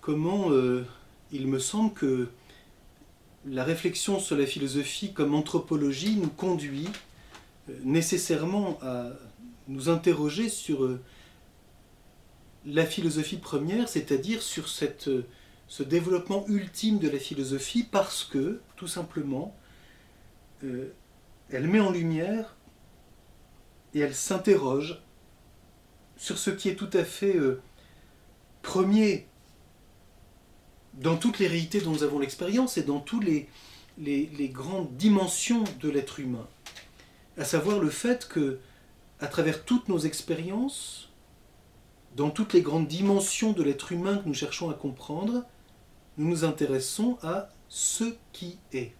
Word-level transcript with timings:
comment 0.00 0.50
euh, 0.50 0.84
il 1.32 1.46
me 1.46 1.58
semble 1.58 1.92
que 1.92 2.28
la 3.46 3.64
réflexion 3.64 4.20
sur 4.20 4.36
la 4.36 4.46
philosophie 4.46 5.12
comme 5.12 5.34
anthropologie 5.34 6.16
nous 6.16 6.28
conduit 6.28 6.88
euh, 7.68 7.72
nécessairement 7.84 8.78
à 8.82 9.10
nous 9.68 9.88
interroger 9.88 10.48
sur 10.48 10.84
euh, 10.84 11.00
la 12.64 12.86
philosophie 12.86 13.38
première, 13.38 13.88
c'est-à-dire 13.88 14.42
sur 14.42 14.68
ce 14.68 15.82
développement 15.82 16.44
ultime 16.46 16.98
de 16.98 17.08
la 17.08 17.18
philosophie 17.18 17.82
parce 17.82 18.22
que, 18.22 18.60
tout 18.76 18.86
simplement, 18.86 19.56
elle 20.62 21.66
met 21.66 21.80
en 21.80 21.90
lumière 21.90 22.54
et 23.94 23.98
elle 23.98 24.14
s'interroge 24.14 25.02
sur 26.16 26.38
ce 26.38 26.50
qui 26.50 26.68
est 26.68 26.76
tout 26.76 26.90
à 26.92 27.02
fait 27.02 27.36
premier 28.62 29.26
dans 30.94 31.16
toutes 31.16 31.38
les 31.38 31.46
réalités 31.46 31.80
dont 31.80 31.92
nous 31.92 32.02
avons 32.02 32.18
l'expérience 32.18 32.76
et 32.76 32.82
dans 32.82 33.00
toutes 33.00 33.24
les, 33.24 33.48
les, 33.98 34.48
grandes 34.48 34.96
dimensions 34.96 35.64
de 35.80 35.88
l'être 35.88 36.20
humain. 36.20 36.46
À 37.38 37.44
savoir 37.44 37.78
le 37.78 37.90
fait 37.90 38.28
que, 38.28 38.58
à 39.20 39.26
travers 39.26 39.64
toutes 39.64 39.88
nos 39.88 39.98
expériences, 39.98 41.08
dans 42.16 42.30
toutes 42.30 42.52
les 42.52 42.62
grandes 42.62 42.88
dimensions 42.88 43.52
de 43.52 43.62
l'être 43.62 43.92
humain 43.92 44.18
que 44.18 44.28
nous 44.28 44.34
cherchons 44.34 44.70
à 44.70 44.74
comprendre, 44.74 45.44
nous 46.18 46.28
nous 46.28 46.44
intéressons 46.44 47.18
à 47.22 47.48
ce 47.68 48.04
qui 48.32 48.58
est, 48.72 48.92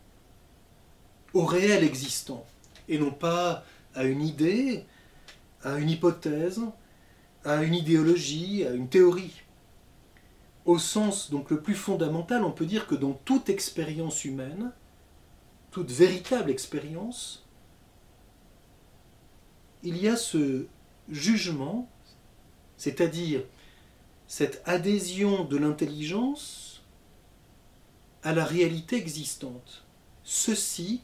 au 1.34 1.44
réel 1.44 1.84
existant, 1.84 2.46
et 2.88 2.98
non 2.98 3.10
pas 3.10 3.64
à 3.94 4.05
une 4.05 4.22
idée, 4.22 4.84
à 5.62 5.77
une 5.77 5.90
hypothèse, 5.90 6.60
à 7.44 7.62
une 7.62 7.74
idéologie, 7.74 8.64
à 8.64 8.72
une 8.72 8.88
théorie. 8.88 9.41
Au 10.64 10.78
sens 10.78 11.30
donc 11.30 11.50
le 11.50 11.60
plus 11.60 11.74
fondamental, 11.74 12.44
on 12.44 12.52
peut 12.52 12.66
dire 12.66 12.86
que 12.86 12.94
dans 12.94 13.12
toute 13.12 13.48
expérience 13.48 14.24
humaine, 14.24 14.72
toute 15.70 15.91
véritable 15.91 16.50
expérience, 16.50 17.44
il 19.83 19.96
y 19.96 20.08
a 20.08 20.16
ce 20.16 20.66
jugement, 21.08 21.88
c'est-à-dire 22.77 23.42
cette 24.28 24.62
adhésion 24.64 25.44
de 25.44 25.56
l'intelligence 25.56 26.83
à 28.22 28.33
la 28.33 28.44
réalité 28.44 28.96
existante. 28.96 29.84
Ceci, 30.22 31.02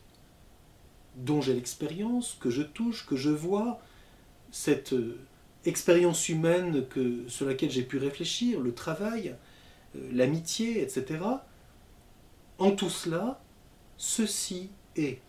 dont 1.16 1.40
j'ai 1.40 1.54
l'expérience, 1.54 2.36
que 2.40 2.50
je 2.50 2.62
touche, 2.62 3.06
que 3.06 3.16
je 3.16 3.30
vois, 3.30 3.80
cette 4.52 4.94
expérience 5.64 6.28
humaine 6.28 6.84
sur 7.26 7.46
laquelle 7.46 7.70
j'ai 7.70 7.82
pu 7.82 7.98
réfléchir, 7.98 8.60
le 8.60 8.72
travail, 8.72 9.30
euh, 9.30 9.34
l'amitié, 9.94 10.82
etc. 10.82 11.20
En 12.58 12.72
tout 12.72 12.90
cela, 12.90 13.40
ceci 13.96 14.70
est. 14.96 15.20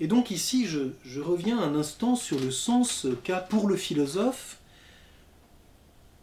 Et 0.00 0.06
donc 0.06 0.30
ici, 0.30 0.66
je, 0.66 0.90
je 1.04 1.20
reviens 1.20 1.58
un 1.60 1.74
instant 1.74 2.16
sur 2.16 2.40
le 2.40 2.50
sens 2.50 3.06
qu'a 3.24 3.40
pour 3.40 3.68
le 3.68 3.76
philosophe 3.76 4.58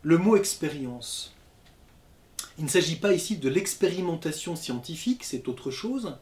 le 0.01 0.17
mot 0.17 0.35
expérience. 0.35 1.33
Il 2.57 2.65
ne 2.65 2.69
s'agit 2.69 2.97
pas 2.97 3.13
ici 3.13 3.37
de 3.37 3.49
l'expérimentation 3.49 4.55
scientifique, 4.55 5.23
c'est 5.23 5.47
autre 5.47 5.71
chose, 5.71 6.17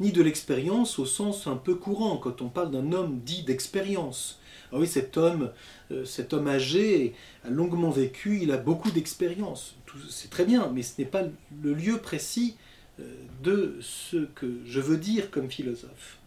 ni 0.00 0.12
de 0.12 0.22
l'expérience 0.22 0.98
au 0.98 1.06
sens 1.06 1.46
un 1.46 1.56
peu 1.56 1.74
courant, 1.74 2.16
quand 2.16 2.42
on 2.42 2.48
parle 2.48 2.70
d'un 2.70 2.92
homme 2.92 3.20
dit 3.20 3.42
d'expérience. 3.42 4.38
Ah 4.74 4.78
oui, 4.78 4.88
cet 4.88 5.16
homme, 5.16 5.52
euh, 5.92 6.04
cet 6.04 6.32
homme 6.32 6.48
âgé 6.48 7.14
a 7.44 7.50
longuement 7.50 7.90
vécu, 7.90 8.40
il 8.42 8.50
a 8.50 8.56
beaucoup 8.56 8.90
d'expérience. 8.90 9.76
C'est 10.10 10.30
très 10.30 10.44
bien, 10.44 10.68
mais 10.74 10.82
ce 10.82 10.94
n'est 10.98 11.06
pas 11.06 11.22
le 11.62 11.74
lieu 11.74 11.98
précis 11.98 12.56
euh, 12.98 13.04
de 13.44 13.78
ce 13.80 14.24
que 14.34 14.58
je 14.66 14.80
veux 14.80 14.96
dire 14.96 15.30
comme 15.30 15.48
philosophe. 15.48 16.18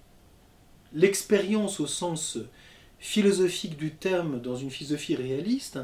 L'expérience 0.93 1.81
au 1.81 1.87
sens 1.87 2.37
philosophique 2.99 3.75
du 3.75 3.93
terme 3.93 4.39
dans 4.39 4.55
une 4.55 4.71
philosophie 4.71 5.15
réaliste, 5.15 5.79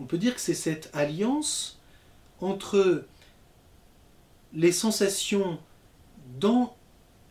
on 0.00 0.04
peut 0.04 0.16
dire 0.16 0.34
que 0.34 0.40
c'est 0.40 0.54
cette 0.54 0.88
alliance 0.94 1.78
entre 2.40 3.04
les 4.54 4.72
sensations 4.72 5.58
dans 6.40 6.74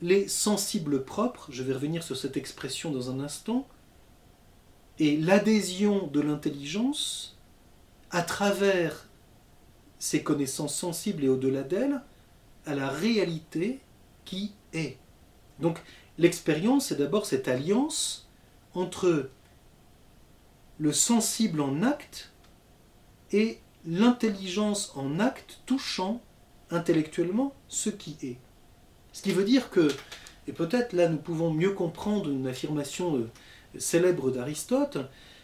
les 0.04 0.28
sensibles 0.28 1.04
propres, 1.04 1.48
je 1.52 1.64
vais 1.64 1.74
revenir 1.74 2.04
sur 2.04 2.16
cette 2.16 2.38
expression 2.38 2.92
dans 2.92 3.10
un 3.10 3.20
instant, 3.20 3.68
et 5.00 5.18
l'adhésion 5.18 6.08
de 6.08 6.22
l'intelligence 6.22 7.38
à 8.12 8.22
travers 8.22 9.08
ses 10.00 10.24
connaissances 10.24 10.76
sensibles 10.76 11.24
et 11.24 11.30
au-delà 11.30 11.64
d'elles 11.64 12.02
à 12.66 12.76
la 12.76 12.90
réalité 12.90 13.80
qui 14.26 14.54
est. 14.74 14.98
Donc 15.60 15.82
l'expérience, 16.18 16.88
c'est 16.88 16.98
d'abord 16.98 17.26
cette 17.26 17.48
alliance 17.48 18.28
entre 18.74 19.30
le 20.78 20.94
sensible 20.94 21.62
en 21.62 21.82
acte 21.82 22.32
et 23.32 23.60
l'intelligence 23.86 24.92
en 24.96 25.20
acte 25.20 25.60
touchant 25.66 26.22
intellectuellement 26.70 27.54
ce 27.68 27.90
qui 27.90 28.18
est. 28.22 28.38
Ce 29.14 29.22
qui 29.22 29.32
veut 29.32 29.46
dire 29.46 29.70
que, 29.70 29.88
et 30.48 30.52
peut-être 30.52 30.94
là 30.94 31.08
nous 31.08 31.18
pouvons 31.18 31.52
mieux 31.52 31.72
comprendre 31.72 32.30
une 32.30 32.48
affirmation 32.48 33.28
célèbre 33.78 34.32
d'Aristote 34.32 34.98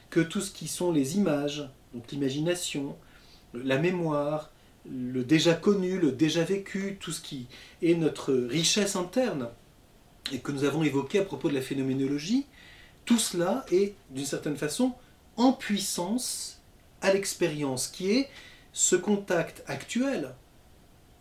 que 0.10 0.20
tout 0.20 0.42
ce 0.42 0.52
qui 0.52 0.68
sont 0.68 0.92
les 0.92 1.18
images, 1.18 1.70
donc 1.94 2.12
l'imagination, 2.12 2.96
la 3.54 3.78
mémoire, 3.78 4.52
le 4.90 5.24
déjà 5.24 5.54
connu, 5.54 6.00
le 6.00 6.12
déjà 6.12 6.44
vécu, 6.44 6.98
tout 7.00 7.12
ce 7.12 7.22
qui 7.22 7.48
est 7.82 7.96
notre 7.96 8.34
richesse 8.34 8.96
interne 8.96 9.50
et 10.32 10.40
que 10.40 10.52
nous 10.52 10.64
avons 10.64 10.84
évoqué 10.84 11.20
à 11.20 11.24
propos 11.24 11.50
de 11.50 11.54
la 11.54 11.62
phénoménologie, 11.62 12.46
tout 13.06 13.18
cela 13.18 13.66
est 13.72 13.96
d'une 14.12 14.26
certaine 14.26 14.58
façon 14.58 14.94
en 15.38 15.54
puissance 15.54 16.62
à 17.02 17.14
l'expérience 17.14 17.88
qui 17.88 18.12
est 18.12 18.30
ce 18.72 18.96
contact 18.96 19.64
actuel, 19.68 20.34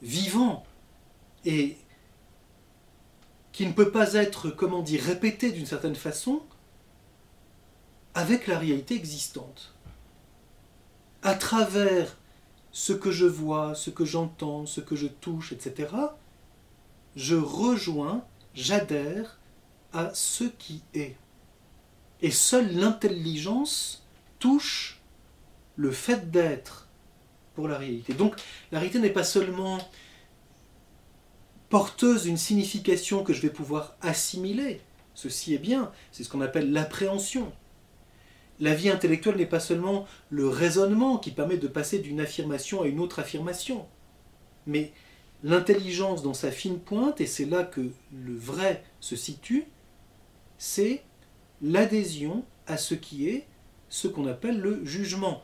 vivant 0.00 0.64
et 1.44 1.76
qui 3.52 3.66
ne 3.66 3.72
peut 3.72 3.90
pas 3.90 4.14
être, 4.14 4.50
comment 4.50 4.80
dire, 4.80 5.02
répété 5.02 5.50
d'une 5.50 5.66
certaine 5.66 5.94
façon, 5.94 6.42
avec 8.14 8.46
la 8.46 8.58
réalité 8.58 8.94
existante. 8.94 9.74
À 11.22 11.34
travers 11.34 12.16
ce 12.72 12.92
que 12.92 13.10
je 13.10 13.26
vois, 13.26 13.74
ce 13.74 13.90
que 13.90 14.04
j'entends, 14.04 14.66
ce 14.66 14.80
que 14.80 14.96
je 14.96 15.06
touche, 15.06 15.52
etc., 15.52 15.88
je 17.14 17.36
rejoins, 17.36 18.24
j'adhère 18.54 19.38
à 19.92 20.10
ce 20.14 20.44
qui 20.44 20.82
est. 20.94 21.16
Et 22.22 22.30
seule 22.30 22.74
l'intelligence 22.74 24.06
touche 24.38 25.00
le 25.76 25.90
fait 25.90 26.30
d'être 26.30 26.88
pour 27.54 27.68
la 27.68 27.76
réalité. 27.76 28.14
Donc 28.14 28.40
la 28.70 28.78
réalité 28.78 28.98
n'est 28.98 29.10
pas 29.10 29.24
seulement 29.24 29.78
porteuse 31.68 32.24
d'une 32.24 32.36
signification 32.36 33.22
que 33.24 33.32
je 33.32 33.40
vais 33.40 33.50
pouvoir 33.50 33.96
assimiler, 34.02 34.80
ceci 35.14 35.54
est 35.54 35.58
bien, 35.58 35.90
c'est 36.10 36.22
ce 36.22 36.28
qu'on 36.28 36.42
appelle 36.42 36.72
l'appréhension 36.72 37.52
la 38.62 38.74
vie 38.76 38.90
intellectuelle 38.90 39.34
n'est 39.34 39.46
pas 39.46 39.58
seulement 39.58 40.06
le 40.30 40.46
raisonnement 40.46 41.18
qui 41.18 41.32
permet 41.32 41.56
de 41.56 41.66
passer 41.66 41.98
d'une 41.98 42.20
affirmation 42.20 42.82
à 42.82 42.86
une 42.86 43.00
autre 43.00 43.18
affirmation, 43.18 43.88
mais 44.66 44.92
l'intelligence 45.42 46.22
dans 46.22 46.32
sa 46.32 46.52
fine 46.52 46.78
pointe, 46.78 47.20
et 47.20 47.26
c'est 47.26 47.44
là 47.44 47.64
que 47.64 47.90
le 48.12 48.36
vrai 48.36 48.84
se 49.00 49.16
situe, 49.16 49.64
c'est 50.58 51.02
l'adhésion 51.60 52.44
à 52.68 52.76
ce 52.76 52.94
qui 52.94 53.28
est 53.28 53.48
ce 53.88 54.06
qu'on 54.06 54.28
appelle 54.28 54.60
le 54.60 54.84
jugement. 54.84 55.42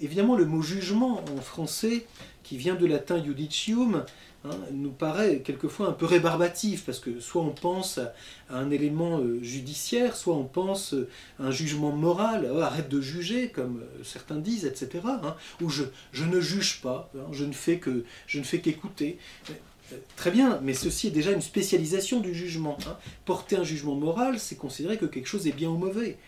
Évidemment, 0.00 0.36
le 0.36 0.44
mot 0.44 0.62
jugement 0.62 1.24
en 1.36 1.40
français, 1.40 2.06
qui 2.42 2.56
vient 2.56 2.74
de 2.74 2.86
latin 2.86 3.22
judicium, 3.22 4.04
Hein, 4.46 4.56
nous 4.72 4.90
paraît 4.90 5.40
quelquefois 5.40 5.88
un 5.88 5.92
peu 5.92 6.06
rébarbatif, 6.06 6.84
parce 6.84 6.98
que 7.00 7.20
soit 7.20 7.42
on 7.42 7.50
pense 7.50 7.98
à, 7.98 8.12
un 8.50 8.70
élément 8.70 9.18
euh, 9.18 9.42
judiciaire, 9.42 10.16
soit 10.16 10.34
on 10.34 10.44
pense 10.44 10.94
à 11.40 11.44
un 11.44 11.50
jugement 11.50 11.90
moral, 11.90 12.48
oh, 12.52 12.60
arrête 12.60 12.88
de 12.88 13.00
juger, 13.00 13.48
comme 13.48 13.80
euh, 13.80 14.04
certains 14.04 14.36
disent, 14.36 14.64
etc. 14.64 15.02
Hein, 15.04 15.36
ou 15.60 15.68
je, 15.68 15.84
ne 16.24 16.40
juge 16.40 16.80
pas, 16.80 17.10
hein, 17.16 17.26
je 17.32 17.44
ne 17.44 17.52
fais 17.52 17.78
que 17.78 18.04
je 18.26 18.38
ne 18.38 18.44
fais 18.44 18.60
qu'écouter. 18.60 19.18
Euh, 19.50 19.96
très 20.16 20.30
bien, 20.30 20.60
mais 20.62 20.74
ceci 20.74 21.08
est 21.08 21.12
déjà 21.12 21.32
une 21.32 21.42
spécialisation 21.42 22.20
du 22.20 22.34
jugement. 22.34 22.76
Porter 23.24 23.56
un 23.56 23.64
jugement 23.64 23.94
moral, 23.94 24.38
c'est 24.38 24.56
considérer 24.56 24.98
que 24.98 25.06
quelque 25.06 25.28
chose 25.28 25.46
est 25.46 25.52
bien 25.52 25.70
ou 25.70 25.76
mauvais. 25.76 26.18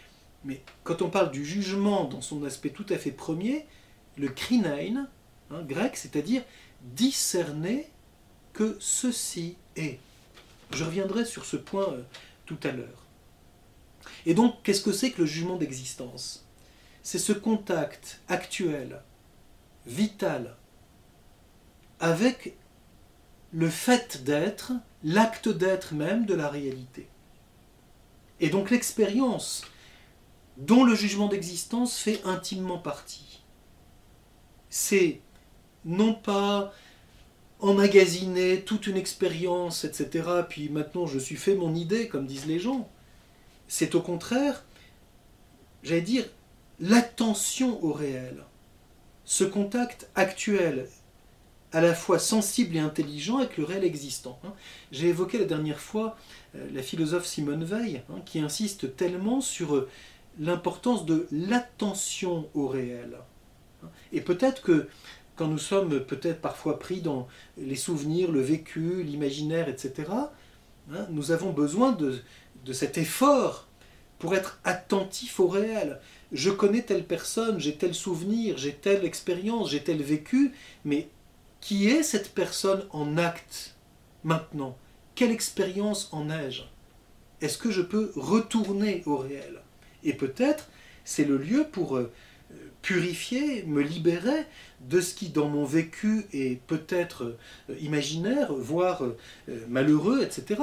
Mais 0.45 0.63
quand 0.85 1.03
on 1.03 1.11
parle 1.11 1.31
du 1.31 1.45
jugement 1.45 2.05
dans 2.05 2.21
son 2.21 2.45
aspect 2.45 2.71
tout 2.71 2.87
à 2.91 2.99
fait 2.99 3.11
premier, 3.11 3.67
le 4.17 4.29
krinein, 4.29 5.09
grec, 5.51 5.97
c'est-à-dire 5.97 6.43
discerner 6.83 7.89
que 8.53 8.77
ceci 8.81 9.57
est. 9.77 9.99
Je 10.73 10.85
reviendrai 10.85 11.25
sur 11.25 11.45
ce 11.45 11.57
point 11.57 11.89
euh, 11.93 12.03
tout 12.47 12.59
à 12.63 12.73
l'heure. 12.73 13.05
Et 14.27 14.35
donc, 14.35 14.63
qu'est-ce 14.63 14.83
que 14.83 14.93
c'est 14.93 15.11
que 15.11 15.23
le 15.23 15.27
jugement 15.27 15.57
d'existence? 15.57 16.47
C'est 17.03 17.19
ce 17.19 17.33
contact 17.33 18.21
actuel 18.29 19.01
vital 19.87 20.57
avec 22.01 22.57
le 23.53 23.71
fait 23.71 24.25
d'être, 24.25 24.73
l'acte 25.03 25.49
d'être 25.49 25.95
même 25.95 26.27
de 26.27 26.35
la 26.35 26.49
réalité. 26.49 27.09
Et 28.41 28.51
donc 28.51 28.71
l'expérience 28.71 29.65
dont 30.59 30.85
le 30.85 30.95
jugement 30.95 31.29
d'existence 31.29 31.99
fait 31.99 32.21
intimement 32.25 32.79
partie. 32.79 33.41
C'est 34.71 35.21
non 35.85 36.13
pas 36.13 36.75
emmagasiner 37.61 38.63
toute 38.63 38.87
une 38.87 38.97
expérience, 38.97 39.85
etc., 39.85 40.29
puis 40.49 40.69
maintenant 40.69 41.07
je 41.07 41.19
suis 41.19 41.37
fait 41.37 41.55
mon 41.55 41.75
idée, 41.75 42.09
comme 42.09 42.27
disent 42.27 42.47
les 42.47 42.59
gens. 42.59 42.89
C'est 43.69 43.95
au 43.95 44.01
contraire, 44.01 44.65
j'allais 45.83 46.03
dire, 46.03 46.25
l'attention 46.81 47.83
au 47.85 47.93
réel, 47.93 48.45
ce 49.25 49.45
contact 49.45 50.09
actuel, 50.15 50.89
à 51.73 51.81
la 51.81 51.95
fois 51.95 52.19
sensible 52.19 52.77
et 52.77 52.81
intelligent 52.81 53.39
avec 53.39 53.59
le 53.59 53.65
réel 53.65 53.85
existant. 53.85 54.41
Hein. 54.45 54.55
J'ai 54.91 55.09
évoqué 55.09 55.39
la 55.39 55.45
dernière 55.45 55.81
fois 55.81 56.17
euh, 56.55 56.67
la 56.73 56.83
philosophe 56.83 57.27
Simone 57.27 57.65
Veil, 57.65 58.03
hein, 58.11 58.21
qui 58.25 58.39
insiste 58.39 58.97
tellement 58.97 59.41
sur 59.41 59.77
euh, 59.77 59.89
l'importance 60.39 61.07
de 61.07 61.27
l'attention 61.31 62.49
au 62.55 62.69
réel. 62.69 63.19
Et 64.13 64.21
peut-être 64.21 64.63
que 64.63 64.89
quand 65.37 65.47
nous 65.47 65.59
sommes 65.59 66.01
peut-être 66.01 66.41
parfois 66.41 66.79
pris 66.79 67.01
dans 67.01 67.29
les 67.57 67.77
souvenirs, 67.77 68.33
le 68.33 68.41
vécu, 68.41 69.03
l'imaginaire, 69.03 69.69
etc., 69.69 70.11
hein, 70.93 71.07
nous 71.11 71.31
avons 71.31 71.53
besoin 71.53 71.93
de, 71.93 72.21
de 72.65 72.73
cet 72.73 72.99
effort 72.99 73.69
pour 74.19 74.35
être 74.35 74.59
attentif 74.65 75.39
au 75.39 75.47
réel. 75.47 76.01
Je 76.33 76.51
connais 76.51 76.83
telle 76.83 77.05
personne, 77.05 77.61
j'ai 77.61 77.77
tel 77.77 77.95
souvenir, 77.95 78.59
j'ai 78.59 78.75
telle 78.75 79.05
expérience, 79.05 79.71
j'ai 79.71 79.83
tel 79.83 80.03
vécu, 80.03 80.53
mais 80.85 81.09
qui 81.61 81.89
est 81.89 82.03
cette 82.03 82.35
personne 82.35 82.85
en 82.91 83.17
acte 83.17 83.77
maintenant? 84.25 84.77
Quelle 85.15 85.31
expérience 85.31 86.09
en 86.13 86.31
ai-je? 86.31 86.63
Est-ce 87.41 87.59
que 87.59 87.71
je 87.71 87.83
peux 87.83 88.13
retourner 88.17 89.03
au 89.07 89.17
réel? 89.17 89.63
Et 90.05 90.13
peut-être 90.13 90.69
c'est 91.05 91.25
le 91.25 91.39
lieu 91.39 91.65
pour 91.65 91.97
euh, 91.97 92.13
purifier, 92.83 93.63
me 93.65 93.83
libérer 93.83 94.45
de 94.81 95.01
ce 95.01 95.15
qui 95.15 95.31
dans 95.31 95.49
mon 95.49 95.65
vécu 95.65 96.27
est 96.33 96.61
peut-être 96.67 97.25
euh, 97.71 97.77
imaginaire, 97.81 98.53
voire 98.53 99.05
euh, 99.05 99.17
malheureux, 99.69 100.23
etc. 100.23 100.63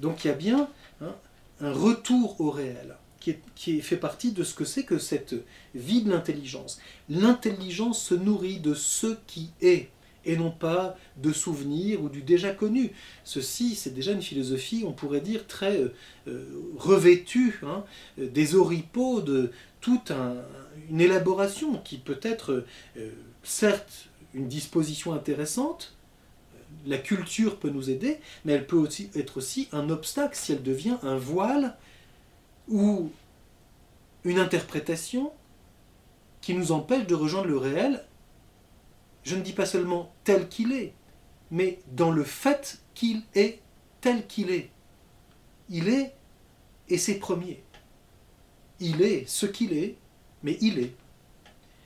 Donc 0.00 0.24
il 0.24 0.28
y 0.28 0.30
a 0.30 0.34
bien 0.34 0.68
hein, 1.00 1.14
un 1.60 1.72
retour 1.72 2.40
au 2.40 2.50
réel 2.50 2.96
qui, 3.18 3.36
qui 3.54 3.80
fait 3.82 3.96
partie 3.96 4.32
de 4.32 4.44
ce 4.44 4.54
que 4.54 4.64
c'est 4.64 4.84
que 4.84 4.98
cette 4.98 5.34
vie 5.74 6.02
de 6.02 6.10
l'intelligence. 6.10 6.80
L'intelligence 7.08 8.02
se 8.02 8.14
nourrit 8.14 8.60
de 8.60 8.74
ce 8.74 9.18
qui 9.26 9.50
est 9.60 9.90
et 10.24 10.36
non 10.36 10.50
pas 10.50 10.96
de 11.16 11.32
souvenirs 11.32 12.02
ou 12.02 12.08
du 12.08 12.22
déjà 12.22 12.50
connu. 12.50 12.92
Ceci, 13.24 13.74
c'est 13.74 13.94
déjà 13.94 14.12
une 14.12 14.22
philosophie, 14.22 14.84
on 14.86 14.92
pourrait 14.92 15.20
dire, 15.20 15.46
très 15.46 15.80
euh, 16.28 16.44
revêtue 16.76 17.60
hein, 17.64 17.84
des 18.18 18.54
oripeaux 18.54 19.20
de 19.20 19.50
toute 19.80 20.12
une 20.90 21.00
élaboration 21.00 21.78
qui 21.78 21.98
peut 21.98 22.20
être, 22.22 22.64
euh, 22.96 23.10
certes, 23.42 24.08
une 24.34 24.48
disposition 24.48 25.12
intéressante, 25.12 25.96
la 26.86 26.98
culture 26.98 27.58
peut 27.58 27.70
nous 27.70 27.90
aider, 27.90 28.18
mais 28.44 28.52
elle 28.52 28.66
peut 28.66 28.76
aussi 28.76 29.10
être 29.14 29.38
aussi 29.38 29.68
un 29.72 29.90
obstacle 29.90 30.36
si 30.36 30.52
elle 30.52 30.62
devient 30.62 30.96
un 31.02 31.16
voile 31.16 31.76
ou 32.68 33.10
une 34.24 34.38
interprétation 34.38 35.32
qui 36.40 36.54
nous 36.54 36.72
empêche 36.72 37.06
de 37.06 37.14
rejoindre 37.14 37.48
le 37.48 37.56
réel 37.56 38.04
je 39.22 39.36
ne 39.36 39.42
dis 39.42 39.52
pas 39.52 39.66
seulement 39.66 40.12
tel 40.24 40.48
qu'il 40.48 40.72
est, 40.72 40.94
mais 41.50 41.80
dans 41.92 42.10
le 42.10 42.24
fait 42.24 42.80
qu'il 42.94 43.22
est 43.34 43.60
tel 44.00 44.26
qu'il 44.26 44.50
est. 44.50 44.70
Il 45.68 45.88
est 45.88 46.14
et 46.88 46.98
c'est 46.98 47.14
premier. 47.14 47.62
Il 48.80 49.02
est 49.02 49.28
ce 49.28 49.46
qu'il 49.46 49.72
est, 49.72 49.96
mais 50.42 50.56
il 50.60 50.78
est. 50.78 50.94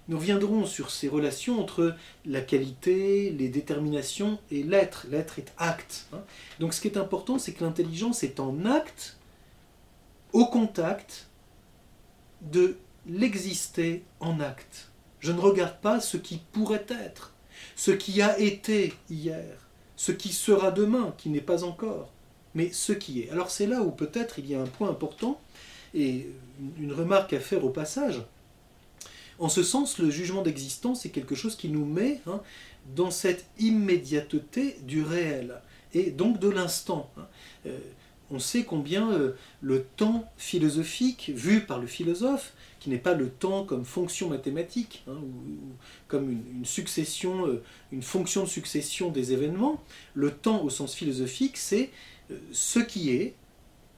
Nous 0.06 0.18
reviendrons 0.18 0.66
sur 0.66 0.90
ces 0.90 1.08
relations 1.08 1.58
entre 1.58 1.96
la 2.26 2.42
qualité, 2.42 3.30
les 3.30 3.48
déterminations 3.48 4.38
et 4.50 4.62
l'être. 4.62 5.06
L'être 5.10 5.38
est 5.38 5.52
acte. 5.56 6.06
Hein. 6.12 6.22
Donc 6.60 6.74
ce 6.74 6.80
qui 6.80 6.88
est 6.88 6.98
important, 6.98 7.38
c'est 7.38 7.52
que 7.52 7.64
l'intelligence 7.64 8.22
est 8.22 8.38
en 8.38 8.64
acte, 8.66 9.16
au 10.32 10.46
contact 10.46 11.28
de 12.42 12.76
l'exister 13.06 14.02
en 14.20 14.40
acte. 14.40 14.90
Je 15.24 15.32
ne 15.32 15.40
regarde 15.40 15.78
pas 15.80 16.00
ce 16.00 16.18
qui 16.18 16.38
pourrait 16.52 16.84
être, 16.90 17.32
ce 17.76 17.92
qui 17.92 18.20
a 18.20 18.38
été 18.38 18.92
hier, 19.08 19.56
ce 19.96 20.12
qui 20.12 20.28
sera 20.28 20.70
demain, 20.70 21.14
qui 21.16 21.30
n'est 21.30 21.40
pas 21.40 21.64
encore, 21.64 22.10
mais 22.54 22.70
ce 22.72 22.92
qui 22.92 23.22
est. 23.22 23.30
Alors 23.30 23.50
c'est 23.50 23.66
là 23.66 23.80
où 23.80 23.90
peut-être 23.90 24.38
il 24.38 24.46
y 24.46 24.54
a 24.54 24.60
un 24.60 24.66
point 24.66 24.90
important 24.90 25.40
et 25.94 26.26
une 26.78 26.92
remarque 26.92 27.32
à 27.32 27.40
faire 27.40 27.64
au 27.64 27.70
passage. 27.70 28.20
En 29.38 29.48
ce 29.48 29.62
sens, 29.62 29.96
le 29.96 30.10
jugement 30.10 30.42
d'existence 30.42 31.06
est 31.06 31.10
quelque 31.10 31.34
chose 31.34 31.56
qui 31.56 31.70
nous 31.70 31.86
met 31.86 32.20
hein, 32.26 32.42
dans 32.94 33.10
cette 33.10 33.46
immédiateté 33.58 34.76
du 34.82 35.02
réel 35.02 35.62
et 35.94 36.10
donc 36.10 36.38
de 36.38 36.50
l'instant. 36.50 37.10
Hein. 37.16 37.26
Euh, 37.64 37.78
on 38.30 38.38
sait 38.38 38.64
combien 38.64 39.10
euh, 39.12 39.32
le 39.62 39.84
temps 39.84 40.30
philosophique, 40.36 41.32
vu 41.34 41.62
par 41.62 41.78
le 41.78 41.86
philosophe, 41.86 42.52
qui 42.84 42.90
n'est 42.90 42.98
pas 42.98 43.14
le 43.14 43.30
temps 43.30 43.64
comme 43.64 43.86
fonction 43.86 44.28
mathématique, 44.28 45.04
hein, 45.08 45.16
ou, 45.16 45.72
comme 46.06 46.30
une, 46.30 46.66
succession, 46.66 47.46
euh, 47.46 47.62
une 47.92 48.02
fonction 48.02 48.42
de 48.42 48.48
succession 48.48 49.10
des 49.10 49.32
événements, 49.32 49.82
le 50.12 50.30
temps 50.30 50.62
au 50.62 50.68
sens 50.68 50.94
philosophique, 50.94 51.56
c'est 51.56 51.88
euh, 52.30 52.38
ce 52.52 52.80
qui 52.80 53.08
est, 53.08 53.36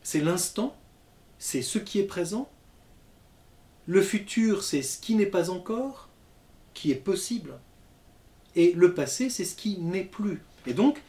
c'est 0.04 0.20
l'instant, 0.20 0.76
c'est 1.40 1.62
ce 1.62 1.80
qui 1.80 1.98
est 1.98 2.04
présent. 2.04 2.48
Le 3.86 4.02
futur, 4.02 4.62
c'est 4.62 4.82
ce 4.82 5.00
qui 5.00 5.16
n'est 5.16 5.26
pas 5.26 5.50
encore, 5.50 6.08
qui 6.72 6.92
est 6.92 6.94
possible. 6.94 7.54
Et 8.54 8.70
le 8.70 8.94
passé, 8.94 9.30
c'est 9.30 9.44
ce 9.44 9.56
qui 9.56 9.78
n'est 9.78 10.04
plus. 10.04 10.42
Et 10.68 10.74
donc, 10.74 11.02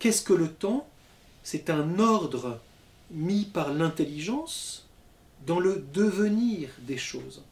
qu'est-ce 0.00 0.22
que 0.22 0.32
le 0.32 0.48
temps? 0.48 0.88
C'est 1.44 1.70
un 1.70 2.00
ordre 2.00 2.58
mis 3.12 3.44
par 3.44 3.72
l'intelligence 3.72 4.81
dans 5.46 5.60
le 5.60 5.84
devenir 5.92 6.68
des 6.86 6.96
choses. 6.96 7.44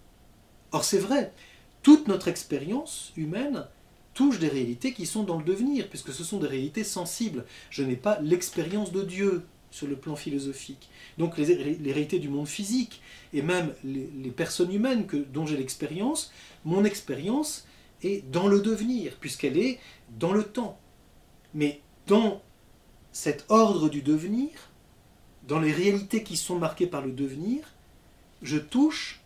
Or 0.73 0.85
c'est 0.85 0.99
vrai, 0.99 1.33
toute 1.83 2.09
notre 2.09 2.29
expérience 2.29 3.13
humaine 3.17 3.67
touche 4.15 4.39
des 4.39 4.49
réalités 4.49 4.93
qui 4.93 5.07
sont 5.07 5.23
dans 5.23 5.39
le 5.39 5.45
devenir, 5.45 5.89
puisque 5.89 6.13
ce 6.13 6.25
sont 6.25 6.39
des 6.39 6.49
réalités 6.49 6.85
sensibles. 6.85 7.45
Je 7.71 7.83
n'ai 7.83 7.97
pas 7.97 8.21
l'expérience 8.21 8.93
de 8.93 9.03
Dieu 9.03 9.43
sur 9.71 9.87
le 9.87 9.97
plan 9.97 10.17
philosophique. 10.17 10.89
Donc 11.17 11.39
les, 11.39 11.45
réalités 11.45 12.19
du 12.19 12.29
monde 12.29 12.49
physique, 12.49 13.01
et 13.33 13.43
même 13.43 13.73
les, 13.85 14.31
personnes 14.31 14.73
humaines 14.73 15.07
que, 15.07 15.17
dont 15.17 15.47
j'ai 15.47 15.57
l'expérience, 15.57 16.33
mon 16.65 16.85
expérience 16.85 17.67
est 18.03 18.29
dans 18.31 18.49
le 18.49 18.61
devenir, 18.61 19.17
puisqu'elle 19.21 19.59
est 19.59 19.79
dans 20.19 20.33
le 20.33 20.45
temps. 20.45 20.79
Mais 21.55 21.81
dans 22.07 22.43
cet 23.13 23.45
ordre 23.49 23.89
du 23.89 24.03
devenir, 24.03 24.51
dans 25.47 25.61
les 25.61 25.73
réalités 25.73 26.23
qui 26.23 26.37
sont 26.37 26.59
marquées 26.59 26.87
par 26.87 27.03
le 27.05 27.13
devenir, 27.13 27.65
je 28.43 28.59
touche 28.59 29.21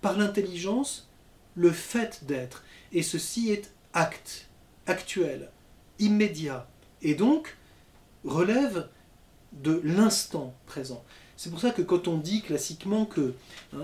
par 0.00 0.16
l'intelligence 0.18 1.08
le 1.54 1.70
fait 1.70 2.24
d'être. 2.24 2.64
Et 2.92 3.02
ceci 3.02 3.50
est 3.50 3.72
acte, 3.92 4.48
actuel, 4.86 5.50
immédiat, 5.98 6.68
et 7.02 7.14
donc 7.14 7.56
relève 8.24 8.88
de 9.52 9.80
l'instant 9.84 10.54
présent. 10.66 11.04
C'est 11.36 11.50
pour 11.50 11.60
ça 11.60 11.70
que 11.70 11.82
quand 11.82 12.08
on 12.08 12.18
dit 12.18 12.42
classiquement 12.42 13.04
que 13.04 13.34
hein, 13.72 13.80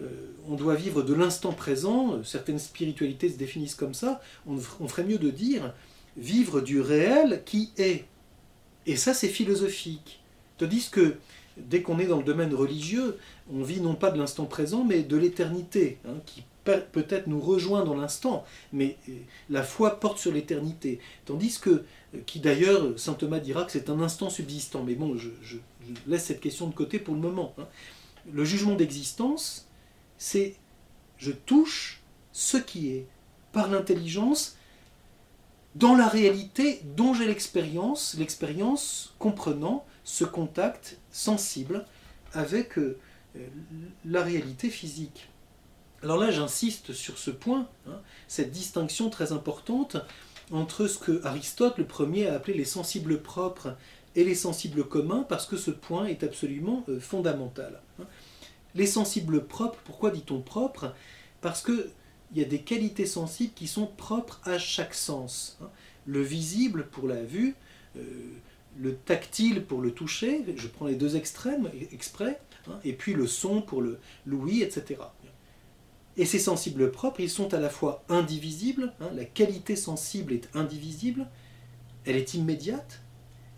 euh, 0.00 0.08
on 0.48 0.54
doit 0.54 0.74
vivre 0.74 1.02
de 1.02 1.14
l'instant 1.14 1.52
présent, 1.52 2.22
certaines 2.24 2.58
spiritualités 2.58 3.30
se 3.30 3.38
définissent 3.38 3.74
comme 3.74 3.94
ça, 3.94 4.20
on, 4.46 4.58
on 4.80 4.88
ferait 4.88 5.04
mieux 5.04 5.18
de 5.18 5.30
dire 5.30 5.72
vivre 6.16 6.60
du 6.60 6.80
réel 6.80 7.42
qui 7.44 7.72
est. 7.78 8.04
Et 8.86 8.96
ça, 8.96 9.14
c'est 9.14 9.28
philosophique. 9.28 10.20
Tandis 10.58 10.90
que 10.90 11.16
dès 11.56 11.82
qu'on 11.82 11.98
est 11.98 12.06
dans 12.06 12.18
le 12.18 12.24
domaine 12.24 12.54
religieux, 12.54 13.18
on 13.52 13.62
vit 13.62 13.80
non 13.80 13.94
pas 13.94 14.10
de 14.10 14.18
l'instant 14.18 14.46
présent, 14.46 14.84
mais 14.84 15.02
de 15.02 15.16
l'éternité, 15.16 15.98
hein, 16.06 16.14
qui 16.26 16.44
peut-être 16.64 17.26
nous 17.26 17.40
rejoint 17.40 17.84
dans 17.84 17.96
l'instant, 17.96 18.44
mais 18.72 18.96
euh, 19.08 19.12
la 19.48 19.62
foi 19.62 19.98
porte 19.98 20.18
sur 20.18 20.32
l'éternité. 20.32 21.00
Tandis 21.24 21.58
que, 21.60 21.70
euh, 22.14 22.18
qui 22.26 22.40
d'ailleurs, 22.40 22.98
saint 22.98 23.14
Thomas 23.14 23.38
dira 23.38 23.64
que 23.64 23.72
c'est 23.72 23.90
un 23.90 24.00
instant 24.00 24.30
subsistant. 24.30 24.82
Mais 24.84 24.94
bon, 24.94 25.16
je, 25.16 25.56
laisse 26.06 26.24
cette 26.24 26.40
question 26.40 26.68
de 26.68 26.74
côté 26.74 26.98
pour 26.98 27.14
le 27.14 27.20
moment. 27.20 27.54
Hein. 27.58 27.66
Le 28.32 28.44
jugement 28.44 28.74
d'existence, 28.74 29.66
c'est 30.18 30.54
je 31.18 31.32
touche 31.32 32.00
ce 32.32 32.56
qui 32.56 32.90
est 32.90 33.06
par 33.52 33.68
l'intelligence 33.68 34.56
dans 35.74 35.94
la 35.94 36.08
réalité 36.08 36.80
dont 36.96 37.14
j'ai 37.14 37.26
l'expérience, 37.26 38.16
l'expérience 38.18 39.14
comprenant 39.18 39.84
ce 40.10 40.24
contact 40.24 40.98
sensible 41.12 41.86
avec 42.32 42.78
euh, 42.78 42.98
la 44.04 44.22
réalité 44.22 44.68
physique. 44.68 45.28
Alors 46.02 46.18
là, 46.18 46.32
j'insiste 46.32 46.92
sur 46.92 47.16
ce 47.16 47.30
point, 47.30 47.68
hein, 47.86 48.00
cette 48.26 48.50
distinction 48.50 49.08
très 49.08 49.30
importante 49.30 49.98
entre 50.50 50.88
ce 50.88 50.98
que 50.98 51.24
Aristote 51.24 51.78
le 51.78 51.84
premier 51.84 52.26
a 52.26 52.34
appelé 52.34 52.58
les 52.58 52.64
sensibles 52.64 53.22
propres 53.22 53.76
et 54.16 54.24
les 54.24 54.34
sensibles 54.34 54.82
communs, 54.82 55.24
parce 55.28 55.46
que 55.46 55.56
ce 55.56 55.70
point 55.70 56.06
est 56.06 56.24
absolument 56.24 56.84
euh, 56.88 56.98
fondamental. 56.98 57.80
Hein. 58.00 58.06
Les 58.74 58.86
sensibles 58.86 59.46
propres, 59.46 59.78
pourquoi 59.84 60.10
dit-on 60.10 60.40
propres? 60.40 60.92
Parce 61.40 61.62
qu'il 61.62 61.92
y 62.34 62.42
a 62.42 62.46
des 62.46 62.62
qualités 62.62 63.06
sensibles 63.06 63.54
qui 63.54 63.68
sont 63.68 63.86
propres 63.86 64.40
à 64.42 64.58
chaque 64.58 64.94
sens. 64.94 65.56
Hein. 65.62 65.68
Le 66.06 66.20
visible 66.20 66.88
pour 66.88 67.06
la 67.06 67.22
vue, 67.22 67.54
euh, 67.96 68.00
le 68.78 68.96
tactile 68.96 69.64
pour 69.64 69.80
le 69.80 69.92
toucher, 69.92 70.44
je 70.56 70.68
prends 70.68 70.86
les 70.86 70.94
deux 70.94 71.16
extrêmes 71.16 71.70
exprès, 71.92 72.40
et 72.84 72.92
puis 72.92 73.14
le 73.14 73.26
son 73.26 73.62
pour 73.62 73.82
le 73.82 73.98
l'ouïe, 74.26 74.62
etc. 74.62 75.00
Et 76.16 76.24
ces 76.24 76.38
sensibles 76.38 76.90
propres, 76.90 77.20
ils 77.20 77.30
sont 77.30 77.54
à 77.54 77.60
la 77.60 77.70
fois 77.70 78.04
indivisibles, 78.08 78.92
hein, 79.00 79.10
la 79.14 79.24
qualité 79.24 79.76
sensible 79.76 80.32
est 80.32 80.48
indivisible, 80.54 81.26
elle 82.04 82.16
est 82.16 82.34
immédiate, 82.34 83.00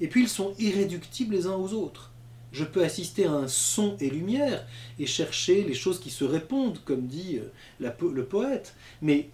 et 0.00 0.08
puis 0.08 0.22
ils 0.22 0.28
sont 0.28 0.54
irréductibles 0.58 1.34
les 1.34 1.46
uns 1.46 1.56
aux 1.56 1.72
autres. 1.72 2.10
Je 2.52 2.64
peux 2.64 2.84
assister 2.84 3.24
à 3.24 3.32
un 3.32 3.48
son 3.48 3.96
et 3.98 4.10
lumière 4.10 4.66
et 4.98 5.06
chercher 5.06 5.64
les 5.64 5.74
choses 5.74 5.98
qui 5.98 6.10
se 6.10 6.24
répondent, 6.24 6.78
comme 6.84 7.06
dit 7.06 7.38
euh, 7.38 7.90
le 8.00 8.24
poète. 8.24 8.74
Mais 9.00 9.30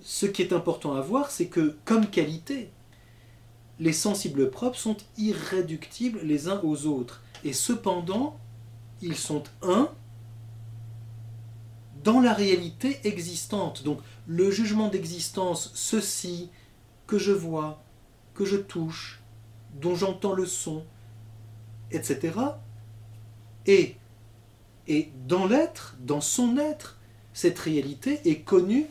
ce 0.00 0.26
qui 0.26 0.42
est 0.42 0.52
important 0.52 0.94
à 0.94 1.00
voir, 1.00 1.30
c'est 1.30 1.46
que 1.46 1.76
comme 1.86 2.06
qualité, 2.06 2.70
les 3.80 3.94
sensibles 3.94 4.50
propres 4.50 4.78
sont 4.78 4.98
irréductibles 5.16 6.20
les 6.22 6.48
uns 6.48 6.60
aux 6.62 6.86
autres. 6.86 7.22
Et 7.44 7.54
cependant, 7.54 8.38
ils 9.00 9.16
sont 9.16 9.42
un 9.62 9.90
dans 12.04 12.20
la 12.20 12.34
réalité 12.34 13.00
existante. 13.04 13.82
Donc 13.82 14.00
le 14.26 14.50
jugement 14.50 14.88
d'existence, 14.88 15.72
ceci 15.74 16.50
que 17.06 17.18
je 17.18 17.32
vois, 17.32 17.82
que 18.34 18.44
je 18.44 18.56
touche, 18.56 19.22
dont 19.80 19.94
j'entends 19.94 20.34
le 20.34 20.46
son, 20.46 20.84
etc. 21.90 22.34
Et, 23.66 23.96
et 24.86 25.10
dans 25.26 25.46
l'être, 25.46 25.96
dans 26.00 26.20
son 26.20 26.58
être, 26.58 26.98
cette 27.32 27.58
réalité 27.58 28.20
est 28.28 28.40
connue 28.40 28.86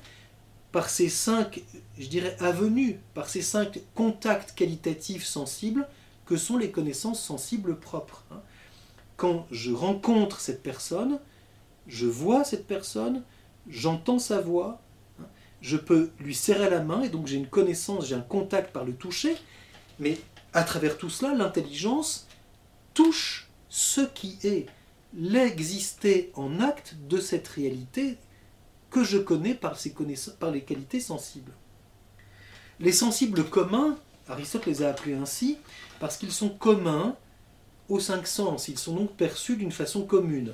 par 0.71 0.89
ces 0.89 1.09
cinq, 1.09 1.63
je 1.97 2.07
dirais, 2.07 2.35
avenues, 2.39 2.99
par 3.13 3.29
ces 3.29 3.41
cinq 3.41 3.79
contacts 3.95 4.53
qualitatifs 4.53 5.25
sensibles 5.25 5.87
que 6.25 6.37
sont 6.37 6.57
les 6.57 6.71
connaissances 6.71 7.23
sensibles 7.23 7.79
propres. 7.79 8.23
Hein. 8.31 8.41
Quand 9.17 9.47
je 9.51 9.71
rencontre 9.71 10.39
cette 10.39 10.61
personne, 10.61 11.19
je 11.87 12.05
vois 12.05 12.43
cette 12.43 12.67
personne, 12.67 13.23
j'entends 13.67 14.19
sa 14.19 14.39
voix, 14.39 14.79
hein, 15.19 15.25
je 15.61 15.75
peux 15.75 16.11
lui 16.19 16.35
serrer 16.35 16.69
la 16.69 16.81
main 16.81 17.01
et 17.01 17.09
donc 17.09 17.25
j'ai 17.25 17.37
une 17.37 17.47
connaissance, 17.47 18.05
j'ai 18.05 18.15
un 18.15 18.21
contact 18.21 18.71
par 18.71 18.85
le 18.85 18.93
toucher, 18.93 19.35
mais 19.97 20.19
à 20.53 20.63
travers 20.63 20.97
tout 20.97 21.09
cela, 21.09 21.33
l'intelligence 21.33 22.27
touche 22.93 23.49
ce 23.69 24.01
qui 24.01 24.37
est 24.43 24.67
l'exister 25.15 26.31
en 26.35 26.59
acte 26.59 26.95
de 27.07 27.19
cette 27.19 27.47
réalité 27.47 28.17
que 28.89 29.03
je 29.03 29.17
connais 29.17 29.53
par, 29.53 29.77
les 30.51 30.61
qualités 30.61 30.99
sensibles. 30.99 31.51
Les 32.79 32.91
sensibles 32.91 33.43
communs, 33.43 33.97
Aristote 34.27 34.65
les 34.65 34.83
a 34.83 34.89
appelés 34.89 35.15
ainsi, 35.15 35.57
parce 35.99 36.17
qu'ils 36.17 36.31
sont 36.31 36.49
communs 36.49 37.15
aux 37.89 37.99
cinq 37.99 38.27
sens, 38.27 38.67
ils 38.67 38.77
sont 38.77 38.95
donc 38.95 39.15
perçus 39.15 39.57
d'une 39.57 39.71
façon 39.71 40.05
commune. 40.05 40.53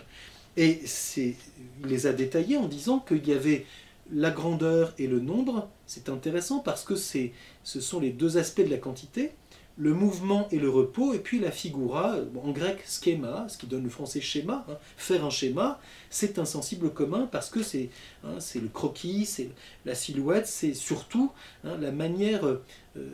Et 0.57 0.83
il 1.17 1.35
les 1.83 2.07
a 2.07 2.13
détaillés 2.13 2.57
en 2.57 2.67
disant 2.67 2.99
qu'il 2.99 3.27
y 3.27 3.33
avait 3.33 3.65
la 4.11 4.31
grandeur 4.31 4.93
et 4.97 5.07
le 5.07 5.19
nombre. 5.19 5.69
C'est 5.85 6.09
intéressant 6.09 6.59
parce 6.59 6.83
que 6.83 6.95
ce 6.95 7.81
sont 7.81 7.99
les 7.99 8.11
deux 8.11 8.37
aspects 8.37 8.61
de 8.61 8.69
la 8.69 8.77
quantité, 8.77 9.31
le 9.77 9.93
mouvement 9.93 10.47
et 10.51 10.59
le 10.59 10.69
repos, 10.69 11.13
et 11.13 11.19
puis 11.19 11.39
la 11.39 11.51
figura, 11.51 12.15
en 12.41 12.51
grec 12.51 12.83
schéma, 12.87 13.47
ce 13.49 13.57
qui 13.57 13.67
donne 13.67 13.83
le 13.83 13.89
français 13.89 14.21
schéma, 14.21 14.65
hein. 14.69 14.77
faire 14.95 15.25
un 15.25 15.29
schéma, 15.29 15.79
c'est 16.09 16.39
un 16.39 16.45
sensible 16.45 16.91
commun 16.91 17.27
parce 17.29 17.49
que 17.49 17.61
c'est 17.61 17.89
hein, 18.23 18.37
le 18.55 18.67
croquis, 18.69 19.25
c'est 19.25 19.49
la 19.85 19.93
silhouette, 19.93 20.47
c'est 20.47 20.73
surtout 20.73 21.31
hein, 21.65 21.77
la 21.79 21.91
manière 21.91 22.45
euh, 22.45 22.63
euh, 22.95 23.09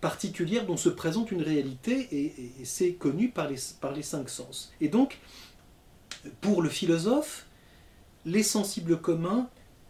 particulière 0.00 0.64
dont 0.64 0.76
se 0.76 0.88
présente 0.88 1.32
une 1.32 1.42
réalité, 1.42 2.08
et, 2.12 2.52
c'est 2.64 2.92
connu 2.92 3.30
par 3.30 3.48
les, 3.48 3.56
par 3.80 3.92
les 3.92 4.02
cinq 4.02 4.28
sens. 4.28 4.72
Et 4.80 4.88
donc, 4.88 5.18
pour 6.40 6.62
le 6.62 6.68
philosophe, 6.68 7.46
les 8.24 8.44
sensibles 8.44 9.00
communs 9.00 9.48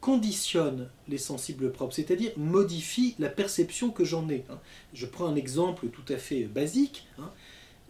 conditionnent 0.09 0.89
les 1.07 1.19
sensibles 1.19 1.71
propres, 1.71 1.93
c'est-à-dire 1.93 2.33
modifient 2.39 3.15
la 3.19 3.29
perception 3.29 3.91
que 3.91 4.05
j'en 4.07 4.27
ai. 4.31 4.43
Hein. 4.49 4.59
Je 4.95 5.05
prends 5.05 5.27
un 5.27 5.37
exemple 5.37 5.89
tout 5.89 6.11
à 6.11 6.17
fait 6.17 6.45
basique. 6.45 7.07
Hein. 7.19 7.31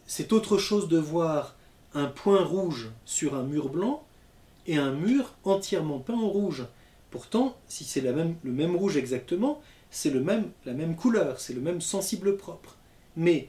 C'est 0.09 0.33
autre 0.33 0.59
chose 0.59 0.89
de 0.89 0.99
voir 0.99 1.55
un 1.95 2.07
point 2.07 2.43
rouge 2.43 2.91
sur 3.05 3.37
un 3.37 3.45
mur 3.45 3.69
blanc 3.69 4.03
et 4.67 4.79
un 4.79 4.91
mur 4.91 5.37
entièrement 5.45 6.01
peint 6.01 6.19
en 6.19 6.29
rouge. 6.29 6.67
Pourtant, 7.13 7.57
si 7.69 7.85
c'est 7.85 8.01
le 8.01 8.35
même 8.43 8.75
rouge 8.75 8.97
exactement, 8.97 9.63
c'est 9.93 10.11
même, 10.11 10.51
la 10.67 10.73
même 10.73 10.97
couleur, 10.97 11.39
c'est 11.39 11.55
le 11.55 11.61
même 11.61 11.81
sensible 11.81 12.37
propre. 12.37 12.75
Mais 13.17 13.47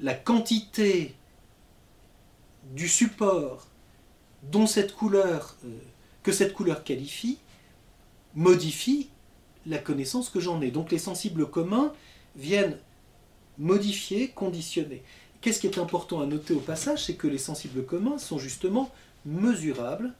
la 0.00 0.14
quantité 0.14 1.14
du 2.74 2.88
support 2.88 3.68
dont 4.42 4.66
cette 4.66 4.92
couleur, 4.92 5.54
euh, 5.64 5.68
que 6.24 6.32
cette 6.32 6.52
couleur 6.52 6.82
qualifie, 6.82 7.38
modifie 8.34 9.10
la 9.66 9.78
connaissance 9.78 10.30
que 10.30 10.40
j'en 10.40 10.60
ai. 10.60 10.70
Donc 10.70 10.90
les 10.90 10.98
sensibles 10.98 11.48
communs 11.48 11.92
viennent 12.36 12.78
modifier, 13.58 14.28
conditionner. 14.28 15.02
Qu'est-ce 15.40 15.60
qui 15.60 15.66
est 15.66 15.78
important 15.78 16.20
à 16.20 16.26
noter 16.26 16.54
au 16.54 16.60
passage, 16.60 17.04
c'est 17.04 17.14
que 17.14 17.26
les 17.26 17.38
sensibles 17.38 17.84
communs 17.84 18.18
sont 18.18 18.38
justement 18.38 18.90
mesurables 19.24 20.14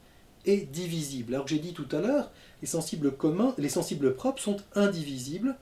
et 0.45 0.57
divisibles. 0.57 1.33
Alors 1.33 1.45
que 1.45 1.51
j'ai 1.51 1.59
dit 1.59 1.73
tout 1.73 1.87
à 1.91 1.99
l'heure, 1.99 2.31
les 2.61 2.67
sensibles 2.67 3.15
communs, 3.15 3.53
les 3.57 3.69
sensibles 3.69 4.15
propres 4.15 4.41
sont 4.41 4.57
indivisibles, 4.75 5.55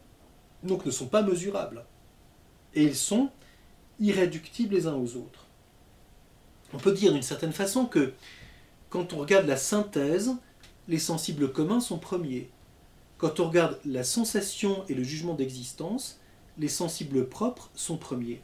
donc 0.64 0.86
ne 0.86 0.92
sont 0.92 1.08
pas 1.08 1.22
mesurables. 1.22 1.86
Et 2.74 2.84
ils 2.84 2.96
sont 2.96 3.30
irréductibles 4.00 4.74
les 4.74 4.88
uns 4.88 4.96
aux 4.96 5.16
autres. 5.16 5.46
On 6.74 6.78
peut 6.78 6.94
dire 6.94 7.14
d'une 7.14 7.22
certaine 7.22 7.52
façon 7.52 7.86
que 7.86 8.14
quand 8.90 9.14
on 9.14 9.18
regarde 9.18 9.46
la 9.46 9.58
synthèse, 9.58 10.32
les 10.88 11.00
sensibles 11.00 11.52
communs 11.52 11.80
sont 11.80 11.98
premiers. 11.98 12.50
Quand 13.18 13.40
on 13.40 13.48
regarde 13.48 13.80
la 13.86 14.04
sensation 14.04 14.84
et 14.90 14.94
le 14.94 15.04
jugement 15.04 15.36
d'existence, 15.36 16.20
les 16.58 16.68
sensibles 16.68 17.28
propres 17.30 17.70
sont 17.76 17.98
premiers. 17.98 18.42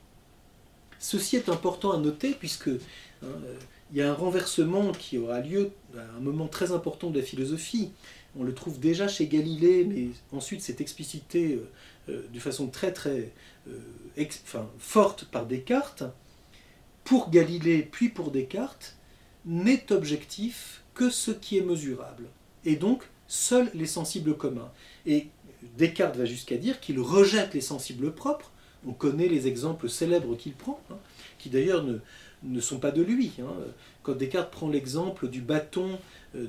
Ceci 0.99 1.35
est 1.35 1.49
important 1.49 1.91
à 1.91 1.97
noter 1.97 2.31
puisque 2.31 2.69
hein, 2.69 3.27
il 3.91 3.97
y 3.97 4.01
a 4.01 4.09
un 4.09 4.13
renversement 4.13 4.91
qui 4.91 5.17
aura 5.17 5.39
lieu 5.39 5.71
à 5.95 6.17
un 6.17 6.19
moment 6.19 6.47
très 6.47 6.71
important 6.71 7.09
de 7.09 7.19
la 7.19 7.25
philosophie. 7.25 7.91
On 8.37 8.43
le 8.43 8.53
trouve 8.53 8.79
déjà 8.79 9.07
chez 9.07 9.27
Galilée, 9.27 9.85
mais 9.85 10.09
ensuite 10.31 10.61
c'est 10.61 10.81
explicité 10.81 11.55
euh, 11.55 11.69
euh, 12.09 12.27
de 12.33 12.39
façon 12.39 12.67
très 12.67 12.91
très 12.91 13.31
euh, 13.67 14.25
forte 14.79 15.25
par 15.25 15.45
Descartes. 15.45 16.03
Pour 17.03 17.29
Galilée 17.29 17.87
puis 17.89 18.09
pour 18.09 18.31
Descartes, 18.31 18.95
n'est 19.45 19.91
objectif 19.93 20.83
que 20.97 21.11
ce 21.11 21.29
qui 21.29 21.59
est 21.59 21.61
mesurable, 21.61 22.25
et 22.65 22.75
donc 22.75 23.03
seuls 23.27 23.69
les 23.75 23.85
sensibles 23.85 24.35
communs. 24.35 24.71
Et 25.05 25.27
Descartes 25.77 26.17
va 26.17 26.25
jusqu'à 26.25 26.57
dire 26.57 26.79
qu'il 26.79 26.99
rejette 26.99 27.53
les 27.53 27.61
sensibles 27.61 28.11
propres, 28.11 28.51
on 28.87 28.93
connaît 28.93 29.27
les 29.27 29.45
exemples 29.45 29.89
célèbres 29.89 30.35
qu'il 30.35 30.53
prend, 30.53 30.81
hein, 30.89 30.97
qui 31.37 31.51
d'ailleurs 31.51 31.85
ne, 32.43 32.59
sont 32.59 32.79
pas 32.79 32.89
de 32.89 33.03
lui. 33.03 33.33
Hein. 33.39 33.53
Quand 34.01 34.17
Descartes 34.17 34.49
prend 34.49 34.69
l'exemple 34.69 35.27
du 35.27 35.39
bâton 35.41 35.99
euh, 36.35 36.47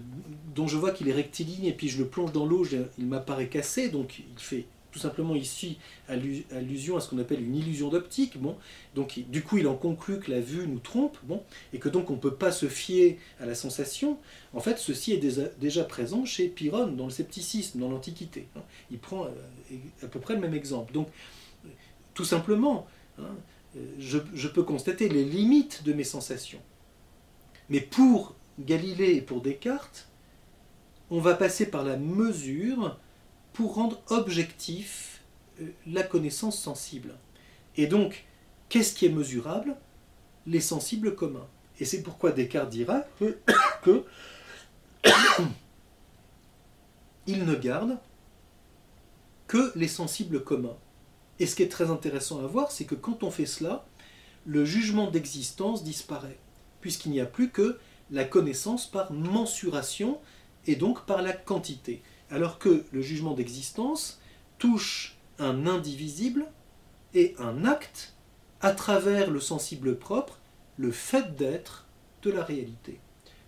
dont 0.55 0.67
je 0.67 0.79
vois 0.79 0.93
qu'il 0.93 1.11
est 1.11 1.15
rectiligne 1.15 1.67
et 1.67 1.75
puis 1.75 1.91
je 1.91 1.99
le 1.99 2.07
plonge 2.07 2.33
dans 2.33 2.47
l'eau, 2.47 2.67
il 2.99 3.07
m'apparaît 3.07 3.49
cassé, 3.49 3.91
donc 3.91 4.21
il 4.21 4.43
fait 4.43 4.65
tout 4.91 4.99
simplement 4.99 5.35
ici 5.35 5.79
allusion 6.09 6.97
à 6.97 7.01
ce 7.01 7.11
qu'on 7.11 7.19
appelle 7.19 7.43
une 7.43 7.55
illusion 7.55 7.89
d'optique. 7.89 8.39
Bon, 8.39 8.57
du 9.29 9.43
coup, 9.43 9.59
il 9.59 9.67
en 9.67 9.77
conclut 9.77 10.19
que 10.19 10.31
la 10.31 10.41
vue 10.41 10.67
nous 10.67 10.79
trompe, 10.79 11.19
bon, 11.25 11.43
et 11.73 11.79
que 11.79 11.89
donc 11.89 12.11
on 12.11 12.15
ne 12.15 12.19
peut 12.19 12.35
pas 12.35 12.53
se 12.53 12.67
fier 12.67 13.19
à 13.41 13.47
la 13.47 13.55
sensation. 13.55 14.19
En 14.55 14.61
fait, 14.61 14.79
ceci 14.79 15.13
est 15.13 15.59
déjà, 15.59 15.85
présent 15.85 16.25
chez 16.25 16.49
Pyrrhone 16.49 16.97
dans 16.97 17.05
le 17.05 17.11
scepticisme, 17.11 17.79
dans 17.79 17.91
l'Antiquité. 17.91 18.49
Hein. 18.57 18.63
Il 18.91 18.99
prend 18.99 19.25
euh, 19.25 19.77
à 20.03 20.07
peu 20.07 20.21
près 20.21 20.35
le 20.35 20.41
même 20.41 20.55
exemple. 20.55 20.93
Donc, 20.93 21.09
tout 22.15 22.25
simplement, 22.25 22.87
hein, 23.19 23.35
je, 23.99 24.19
je 24.35 24.49
peux 24.49 24.63
constater 24.63 25.09
les 25.09 25.25
limites 25.25 25.85
de 25.85 25.93
mes 25.93 26.05
sensations. 26.05 26.61
Mais 27.69 27.81
pour 27.81 28.35
Galilée 28.59 29.15
et 29.15 29.21
pour 29.21 29.43
Descartes, 29.43 30.09
on 31.11 31.21
va 31.21 31.35
passer 31.35 31.67
par 31.71 31.85
la 31.85 31.97
mesure 31.97 32.99
pour 33.59 33.75
rendre 33.75 34.01
objectif 34.07 35.21
euh, 35.61 35.67
la 35.89 36.05
connaissance 36.05 36.57
sensible. 36.57 37.17
Et 37.77 37.89
donc, 37.89 38.25
qu'est-ce 38.69 38.95
qui 38.95 39.05
est 39.05 39.09
mesurable? 39.09 39.75
Les 40.47 40.61
sensibles 40.61 41.17
communs. 41.17 41.49
Et 41.81 41.85
c'est 41.85 42.05
pourquoi 42.05 42.31
Descartes 42.31 42.71
dira 42.71 43.03
que, 43.19 43.37
il 47.27 47.45
ne 47.45 47.57
garde 47.57 47.99
que 49.49 49.73
les 49.75 49.89
sensibles 49.89 50.45
communs. 50.45 50.77
Et 51.41 51.47
ce 51.49 51.57
qui 51.57 51.65
est 51.65 51.69
très 51.69 51.91
intéressant 51.91 52.39
à 52.39 52.47
voir, 52.47 52.71
c'est 52.71 52.85
que 52.85 52.95
quand 52.95 53.25
on 53.25 53.33
fait 53.33 53.45
cela, 53.45 53.85
le 54.47 54.65
jugement 54.65 55.11
d'existence 55.11 55.83
disparaît, 55.83 56.39
puisqu'il 56.81 57.11
n'y 57.11 57.21
a 57.21 57.27
plus 57.27 57.51
que 57.51 57.81
la 58.13 58.25
connaissance 58.25 58.87
par 58.87 59.11
mensuration 59.11 60.21
et 60.69 60.77
donc 60.77 61.07
par 61.07 61.23
la 61.23 61.33
quantité. 61.33 62.03
Alors 62.31 62.59
que 62.59 62.85
le 62.93 63.03
jugement 63.03 63.35
d'existence 63.35 64.21
touche 64.59 65.17
un 65.39 65.67
indivisible 65.67 66.47
et 67.15 67.35
un 67.39 67.65
acte 67.65 68.15
à 68.61 68.73
travers 68.73 69.31
le 69.31 69.41
sensible 69.41 69.99
propre, 69.99 70.39
le 70.77 70.91
fait 70.91 71.37
d'être 71.37 71.87
de 72.23 72.31
la 72.31 72.43
réalité, 72.43 73.01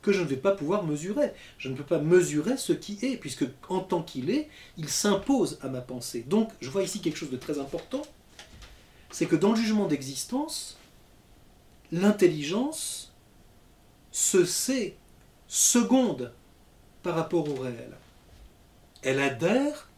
que 0.03 0.13
je 0.13 0.21
ne 0.21 0.27
vais 0.27 0.37
pas 0.37 0.53
pouvoir 0.53 0.85
mesurer. 0.85 1.33
Je 1.59 1.69
ne 1.69 1.75
peux 1.75 1.85
pas 1.85 1.99
mesurer 1.99 2.57
ce 2.57 2.73
qui 2.73 2.99
est, 3.03 3.17
puisque 3.17 3.45
en 3.69 3.81
tant 3.81 4.03
qu'il 4.03 4.31
est, 4.31 4.49
il 4.77 4.89
s'impose 4.89 5.59
à 5.63 5.69
ma 5.69 5.81
pensée. 5.81 6.25
Donc 6.27 6.51
je 6.61 6.71
vois 6.71 6.83
ici 6.83 7.01
quelque 7.01 7.19
chose 7.19 7.31
de 7.31 7.37
très 7.37 7.59
important, 7.59 8.03
c'est 9.11 9.27
que 9.27 9.37
dans 9.37 9.51
le 9.51 9.57
jugement 9.57 9.87
d'existence, 9.87 10.79
l'intelligence 11.93 13.13
se 14.13 14.45
sait 14.45 14.97
seconde 15.49 16.33
par 17.03 17.17
rapport 17.17 17.49
au 17.49 17.61
réel. 17.61 17.97
Elle 19.03 19.21
adhère 19.21 19.89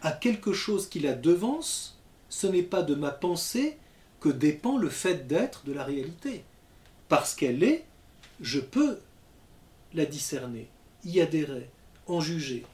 à 0.00 0.12
quelque 0.12 0.52
chose 0.52 0.88
qui 0.88 1.00
la 1.00 1.14
devance, 1.14 1.98
ce 2.28 2.46
n'est 2.46 2.62
pas 2.62 2.82
de 2.82 2.94
ma 2.94 3.10
pensée 3.10 3.78
que 4.20 4.28
dépend 4.28 4.78
le 4.78 4.88
fait 4.88 5.26
d'être 5.26 5.64
de 5.64 5.72
la 5.72 5.84
réalité. 5.84 6.44
Parce 7.08 7.34
qu'elle 7.34 7.62
est, 7.62 7.84
je 8.40 8.60
peux 8.60 8.98
la 9.94 10.04
discerner, 10.04 10.68
y 11.04 11.20
adhérer, 11.20 11.70
en 12.06 12.20
juger. 12.20 12.66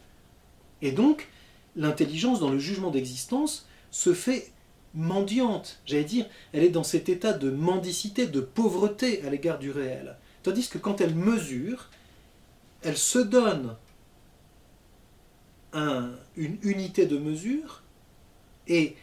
Et 0.82 0.92
donc, 0.92 1.28
l'intelligence 1.76 2.40
dans 2.40 2.50
le 2.50 2.58
jugement 2.58 2.90
d'existence 2.90 3.66
se 3.90 4.12
fait 4.12 4.52
mendiante, 4.94 5.80
j'allais 5.86 6.04
dire, 6.04 6.26
elle 6.52 6.62
est 6.62 6.70
dans 6.70 6.84
cet 6.84 7.08
état 7.08 7.32
de 7.32 7.50
mendicité, 7.50 8.26
de 8.26 8.40
pauvreté 8.40 9.24
à 9.26 9.30
l'égard 9.30 9.58
du 9.58 9.70
réel. 9.70 10.16
Tandis 10.42 10.68
que 10.68 10.78
quand 10.78 11.00
elle 11.00 11.14
mesure, 11.14 11.90
elle 12.82 12.96
se 12.96 13.18
donne 13.18 13.76
une 15.74 16.58
unité 16.62 17.06
de 17.06 17.18
mesure 17.18 17.82
et 18.68 18.96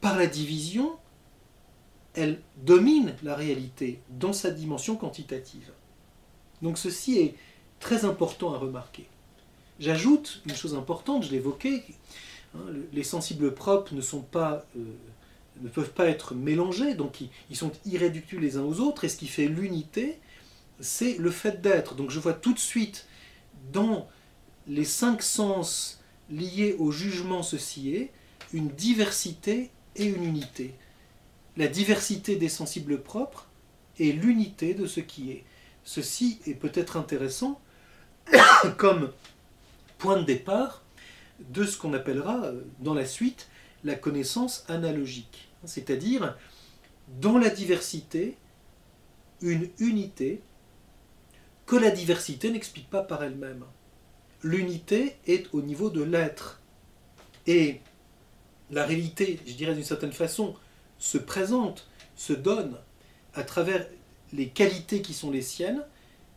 par 0.00 0.16
la 0.16 0.26
division, 0.26 0.92
elle 2.14 2.40
domine 2.56 3.14
la 3.22 3.34
réalité 3.34 4.00
dans 4.08 4.32
sa 4.32 4.50
dimension 4.50 4.96
quantitative. 4.96 5.70
Donc 6.62 6.78
ceci 6.78 7.18
est 7.18 7.34
très 7.80 8.04
important 8.04 8.54
à 8.54 8.58
remarquer. 8.58 9.06
J'ajoute 9.78 10.42
une 10.46 10.54
chose 10.54 10.74
importante, 10.74 11.24
je 11.24 11.30
l'évoquais, 11.32 11.84
hein, 12.54 12.60
les 12.92 13.02
sensibles 13.02 13.52
propres 13.52 13.94
ne, 13.94 14.00
sont 14.00 14.22
pas, 14.22 14.64
euh, 14.76 14.84
ne 15.60 15.68
peuvent 15.68 15.92
pas 15.92 16.06
être 16.06 16.34
mélangés, 16.34 16.94
donc 16.94 17.20
ils, 17.50 17.56
sont 17.56 17.72
irréductibles 17.84 18.40
les 18.40 18.56
uns 18.56 18.62
aux 18.62 18.80
autres, 18.80 19.04
et 19.04 19.10
ce 19.10 19.18
qui 19.18 19.26
fait 19.26 19.48
l'unité, 19.48 20.18
c'est 20.80 21.18
le 21.18 21.30
fait 21.30 21.60
d'être. 21.60 21.94
Donc 21.94 22.10
je 22.10 22.18
vois 22.18 22.32
tout 22.32 22.54
de 22.54 22.58
suite 22.58 23.06
dans 23.72 24.08
les 24.66 24.84
cinq 24.84 25.22
sens 25.22 26.00
liés 26.30 26.76
au 26.78 26.90
jugement 26.90 27.42
ceci 27.42 27.94
est, 27.94 28.12
une 28.52 28.68
diversité 28.68 29.70
et 29.94 30.06
une 30.06 30.24
unité. 30.24 30.74
La 31.56 31.68
diversité 31.68 32.36
des 32.36 32.48
sensibles 32.48 33.02
propres 33.02 33.48
et 33.98 34.12
l'unité 34.12 34.74
de 34.74 34.86
ce 34.86 35.00
qui 35.00 35.30
est. 35.30 35.44
Ceci 35.84 36.40
est 36.46 36.54
peut-être 36.54 36.96
intéressant 36.96 37.60
comme 38.76 39.12
point 39.98 40.18
de 40.18 40.24
départ 40.24 40.82
de 41.40 41.64
ce 41.64 41.78
qu'on 41.78 41.94
appellera 41.94 42.44
euh, 42.44 42.62
dans 42.80 42.94
la 42.94 43.06
suite 43.06 43.48
la 43.84 43.94
connaissance 43.94 44.64
analogique, 44.68 45.48
c'est-à-dire 45.64 46.36
dans 47.20 47.38
la 47.38 47.50
diversité, 47.50 48.36
une 49.40 49.68
unité 49.78 50.40
que 51.66 51.76
la 51.76 51.90
diversité 51.90 52.50
n'explique 52.50 52.90
pas 52.90 53.02
par 53.02 53.22
elle-même 53.22 53.64
l'unité 54.42 55.16
est 55.26 55.52
au 55.52 55.62
niveau 55.62 55.90
de 55.90 56.02
l'être. 56.02 56.60
Et 57.46 57.80
la 58.70 58.84
réalité, 58.84 59.38
je 59.46 59.54
dirais 59.54 59.74
d'une 59.74 59.84
certaine 59.84 60.12
façon, 60.12 60.54
se 60.98 61.18
présente, 61.18 61.88
se 62.16 62.32
donne 62.32 62.76
à 63.34 63.42
travers 63.42 63.86
les 64.32 64.48
qualités 64.48 65.02
qui 65.02 65.14
sont 65.14 65.30
les 65.30 65.42
siennes, 65.42 65.84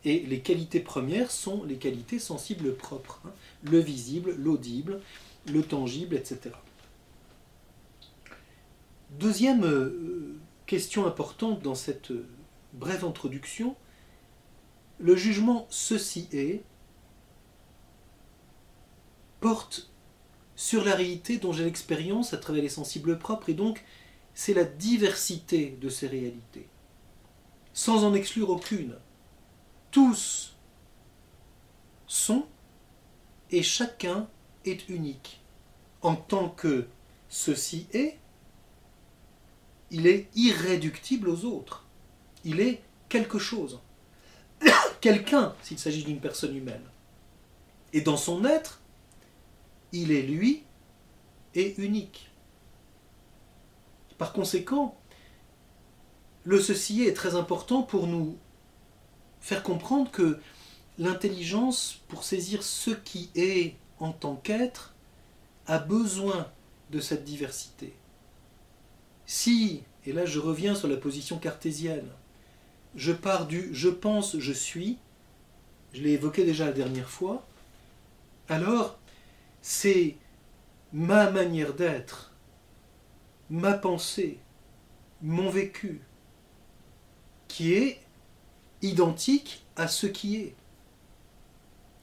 et 0.04 0.20
les 0.20 0.40
qualités 0.40 0.80
premières 0.80 1.30
sont 1.30 1.62
les 1.64 1.76
qualités 1.76 2.18
sensibles 2.18 2.74
propres, 2.74 3.20
hein. 3.26 3.32
le 3.64 3.78
visible, 3.78 4.34
l'audible, 4.38 5.00
le 5.46 5.62
tangible, 5.62 6.16
etc. 6.16 6.54
Deuxième 9.10 9.64
euh, 9.64 10.38
question 10.66 11.06
importante 11.06 11.62
dans 11.62 11.74
cette 11.74 12.12
brève 12.72 13.04
introduction, 13.04 13.76
le 14.98 15.16
jugement 15.16 15.66
ceci 15.68 16.28
est 16.32 16.62
porte 19.40 19.90
sur 20.56 20.84
la 20.84 20.94
réalité 20.94 21.38
dont 21.38 21.52
j'ai 21.52 21.64
l'expérience 21.64 22.34
à 22.34 22.38
travers 22.38 22.62
les 22.62 22.68
sensibles 22.68 23.18
propres, 23.18 23.48
et 23.48 23.54
donc 23.54 23.82
c'est 24.34 24.54
la 24.54 24.64
diversité 24.64 25.76
de 25.80 25.88
ces 25.88 26.06
réalités, 26.06 26.68
sans 27.72 28.04
en 28.04 28.14
exclure 28.14 28.50
aucune. 28.50 28.96
Tous 29.90 30.56
sont 32.06 32.46
et 33.50 33.62
chacun 33.62 34.28
est 34.64 34.88
unique. 34.88 35.40
En 36.02 36.14
tant 36.14 36.48
que 36.48 36.86
ceci 37.28 37.86
est, 37.92 38.18
il 39.90 40.06
est 40.06 40.28
irréductible 40.34 41.28
aux 41.28 41.44
autres. 41.44 41.84
Il 42.44 42.60
est 42.60 42.82
quelque 43.08 43.38
chose. 43.38 43.80
Quelqu'un, 45.00 45.54
s'il 45.62 45.78
s'agit 45.78 46.04
d'une 46.04 46.20
personne 46.20 46.56
humaine. 46.56 46.84
Et 47.92 48.00
dans 48.00 48.16
son 48.16 48.44
être, 48.44 48.79
il 49.92 50.12
est 50.12 50.22
lui 50.22 50.62
et 51.54 51.74
unique. 51.78 52.30
Par 54.18 54.32
conséquent, 54.32 54.96
le 56.44 56.60
ceci 56.60 57.02
est 57.02 57.14
très 57.14 57.34
important 57.34 57.82
pour 57.82 58.06
nous 58.06 58.38
faire 59.40 59.62
comprendre 59.62 60.10
que 60.10 60.38
l'intelligence, 60.98 62.00
pour 62.08 62.24
saisir 62.24 62.62
ce 62.62 62.90
qui 62.90 63.30
est 63.34 63.76
en 63.98 64.12
tant 64.12 64.36
qu'être, 64.36 64.94
a 65.66 65.78
besoin 65.78 66.48
de 66.90 67.00
cette 67.00 67.24
diversité. 67.24 67.94
Si, 69.26 69.82
et 70.04 70.12
là 70.12 70.26
je 70.26 70.38
reviens 70.38 70.74
sur 70.74 70.88
la 70.88 70.96
position 70.96 71.38
cartésienne, 71.38 72.08
je 72.96 73.12
pars 73.12 73.46
du 73.46 73.70
je 73.72 73.88
pense, 73.88 74.38
je 74.38 74.52
suis, 74.52 74.98
je 75.92 76.02
l'ai 76.02 76.12
évoqué 76.12 76.44
déjà 76.44 76.66
la 76.66 76.72
dernière 76.72 77.08
fois, 77.08 77.46
alors 78.48 78.98
c'est 79.62 80.16
ma 80.92 81.30
manière 81.30 81.74
d'être, 81.74 82.32
ma 83.48 83.74
pensée, 83.74 84.38
mon 85.22 85.50
vécu, 85.50 86.00
qui 87.48 87.74
est 87.74 88.00
identique 88.82 89.64
à 89.76 89.88
ce 89.88 90.06
qui 90.06 90.36
est. 90.36 90.54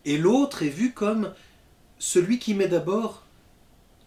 Et 0.05 0.17
l'autre 0.17 0.63
est 0.63 0.69
vu 0.69 0.93
comme 0.93 1.33
celui 1.99 2.39
qui 2.39 2.53
m'est 2.53 2.67
d'abord 2.67 3.23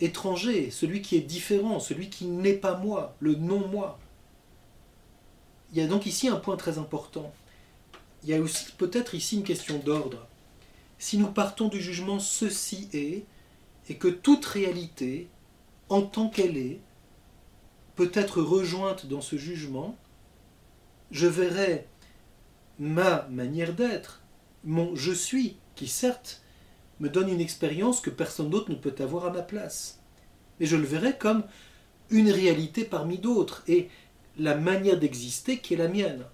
étranger, 0.00 0.70
celui 0.70 1.02
qui 1.02 1.16
est 1.16 1.20
différent, 1.20 1.80
celui 1.80 2.08
qui 2.08 2.26
n'est 2.26 2.54
pas 2.54 2.76
moi, 2.76 3.14
le 3.20 3.34
non-moi. 3.34 3.98
Il 5.72 5.78
y 5.78 5.82
a 5.82 5.86
donc 5.86 6.06
ici 6.06 6.28
un 6.28 6.36
point 6.36 6.56
très 6.56 6.78
important. 6.78 7.32
Il 8.22 8.30
y 8.30 8.34
a 8.34 8.40
aussi 8.40 8.72
peut-être 8.78 9.14
ici 9.14 9.36
une 9.36 9.44
question 9.44 9.78
d'ordre. 9.78 10.26
Si 10.98 11.16
nous 11.16 11.30
partons 11.30 11.68
du 11.68 11.80
jugement 11.80 12.18
ceci 12.18 12.88
est, 12.92 13.24
et 13.90 13.96
que 13.96 14.06
toute 14.06 14.46
réalité, 14.46 15.28
en 15.88 16.02
tant 16.02 16.30
qu'elle 16.30 16.56
est, 16.56 16.80
peut 17.96 18.12
être 18.14 18.40
rejointe 18.40 19.06
dans 19.06 19.20
ce 19.20 19.36
jugement, 19.36 19.98
je 21.10 21.26
verrai 21.26 21.88
ma 22.78 23.26
manière 23.30 23.74
d'être, 23.74 24.22
mon 24.62 24.94
je 24.94 25.10
suis, 25.10 25.56
qui 25.74 25.88
certes 25.88 26.40
me 27.00 27.08
donne 27.08 27.28
une 27.28 27.40
expérience 27.40 28.00
que 28.00 28.10
personne 28.10 28.48
d'autre 28.48 28.70
ne 28.70 28.76
peut 28.76 28.94
avoir 29.00 29.26
à 29.26 29.32
ma 29.32 29.42
place. 29.42 29.98
Mais 30.60 30.66
je 30.66 30.76
le 30.76 30.86
verrai 30.86 31.18
comme 31.18 31.42
une 32.10 32.30
réalité 32.30 32.84
parmi 32.84 33.18
d'autres 33.18 33.64
et 33.66 33.88
la 34.38 34.54
manière 34.54 35.00
d'exister 35.00 35.58
qui 35.58 35.74
est 35.74 35.78
la 35.78 35.88
mienne. 35.88 36.26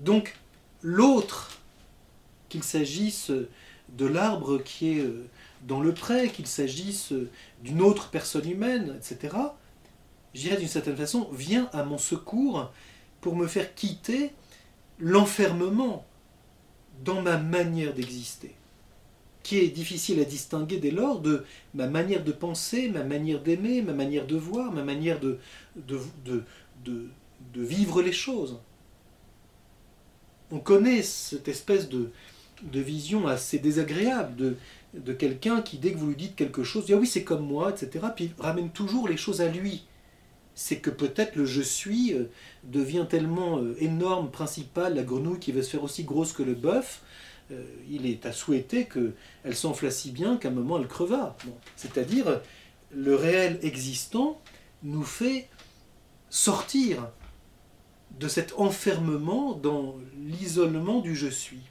Donc 0.00 0.36
l'autre, 0.82 1.62
qu'il 2.50 2.62
s'agisse 2.62 3.32
de 3.88 4.06
l'arbre 4.06 4.58
qui 4.58 4.98
est 4.98 5.00
euh, 5.00 5.26
dans 5.66 5.80
le 5.80 5.92
prêt, 5.92 6.28
qu'il 6.28 6.46
s'agisse 6.46 7.12
d'une 7.62 7.82
autre 7.82 8.10
personne 8.10 8.48
humaine, 8.48 8.96
etc., 8.96 9.36
j'irais 10.34 10.56
d'une 10.56 10.68
certaine 10.68 10.96
façon, 10.96 11.28
vient 11.32 11.68
à 11.72 11.84
mon 11.84 11.98
secours 11.98 12.72
pour 13.20 13.36
me 13.36 13.46
faire 13.46 13.74
quitter 13.74 14.30
l'enfermement 14.98 16.06
dans 17.04 17.22
ma 17.22 17.36
manière 17.36 17.94
d'exister, 17.94 18.54
qui 19.42 19.58
est 19.58 19.68
difficile 19.68 20.20
à 20.20 20.24
distinguer 20.24 20.78
dès 20.78 20.90
lors 20.90 21.20
de 21.20 21.44
ma 21.74 21.86
manière 21.86 22.24
de 22.24 22.32
penser, 22.32 22.88
ma 22.88 23.04
manière 23.04 23.42
d'aimer, 23.42 23.82
ma 23.82 23.92
manière 23.92 24.26
de 24.26 24.36
voir, 24.36 24.72
ma 24.72 24.82
manière 24.82 25.20
de 25.20 25.38
vivre 27.54 28.02
les 28.02 28.12
choses. 28.12 28.58
On 30.52 30.58
connaît 30.58 31.02
cette 31.02 31.48
espèce 31.48 31.88
de, 31.88 32.10
de 32.62 32.80
vision 32.80 33.26
assez 33.26 33.58
désagréable 33.58 34.36
de, 34.36 34.56
de 34.94 35.12
quelqu'un 35.12 35.62
qui, 35.62 35.78
dès 35.78 35.92
que 35.92 35.98
vous 35.98 36.08
lui 36.08 36.16
dites 36.16 36.36
quelque 36.36 36.64
chose, 36.64 36.86
dit 36.86 36.94
Ah 36.94 36.96
oui, 36.96 37.06
c'est 37.06 37.24
comme 37.24 37.46
moi, 37.46 37.70
etc. 37.70 38.06
Puis 38.14 38.32
il 38.36 38.42
ramène 38.42 38.70
toujours 38.70 39.08
les 39.08 39.16
choses 39.16 39.40
à 39.40 39.48
lui. 39.48 39.84
C'est 40.54 40.78
que 40.78 40.90
peut-être 40.90 41.36
le 41.36 41.44
je 41.46 41.62
suis 41.62 42.12
euh, 42.12 42.24
devient 42.64 43.06
tellement 43.08 43.58
euh, 43.58 43.76
énorme, 43.78 44.30
principal, 44.30 44.94
la 44.94 45.02
grenouille 45.02 45.38
qui 45.38 45.52
va 45.52 45.62
se 45.62 45.70
faire 45.70 45.84
aussi 45.84 46.04
grosse 46.04 46.32
que 46.32 46.42
le 46.42 46.54
bœuf. 46.54 47.02
Euh, 47.52 47.64
il 47.88 48.06
est 48.06 48.26
à 48.26 48.32
souhaiter 48.32 48.86
qu'elle 48.86 49.56
s'enfla 49.56 49.90
si 49.90 50.10
bien 50.10 50.36
qu'à 50.36 50.48
un 50.48 50.52
moment 50.52 50.78
elle 50.78 50.88
creva. 50.88 51.36
C'est-à-dire, 51.76 52.40
le 52.92 53.14
réel 53.14 53.58
existant 53.62 54.40
nous 54.82 55.04
fait 55.04 55.48
sortir 56.28 57.08
de 58.18 58.28
cet 58.28 58.54
enfermement 58.58 59.54
dans 59.54 59.96
l'isolement 60.26 61.00
du 61.00 61.14
je 61.14 61.28
suis. 61.28 61.62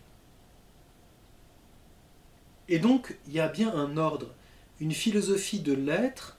Et 2.69 2.79
donc, 2.79 3.17
il 3.27 3.33
y 3.33 3.39
a 3.39 3.49
bien 3.49 3.73
un 3.75 3.97
ordre. 3.97 4.33
Une 4.79 4.93
philosophie 4.93 5.59
de 5.59 5.73
l'être 5.73 6.37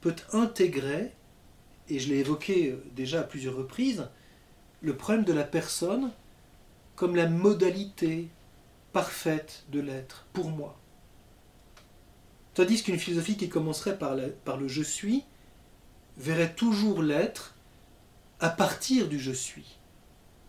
peut 0.00 0.16
intégrer, 0.32 1.12
et 1.88 1.98
je 1.98 2.08
l'ai 2.08 2.20
évoqué 2.20 2.70
euh, 2.70 2.82
déjà 2.94 3.20
à 3.20 3.24
plusieurs 3.24 3.56
reprises, 3.56 4.08
le 4.80 4.96
problème 4.96 5.24
de 5.24 5.32
la 5.32 5.44
personne 5.44 6.10
comme 6.96 7.16
la 7.16 7.28
modalité 7.28 8.28
parfaite 8.92 9.64
de 9.70 9.80
l'être, 9.80 10.26
pour 10.32 10.50
moi. 10.50 10.78
Tandis 12.54 12.82
qu'une 12.82 12.98
philosophie 12.98 13.36
qui 13.36 13.48
commencerait 13.48 13.98
par, 13.98 14.16
par 14.44 14.56
le 14.56 14.68
je 14.68 14.82
suis 14.82 15.24
verrait 16.16 16.54
toujours 16.54 17.02
l'être 17.02 17.54
à 18.38 18.48
partir 18.48 19.08
du 19.08 19.18
je 19.18 19.32
suis. 19.32 19.78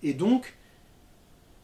Et 0.04 0.14
donc, 0.14 0.56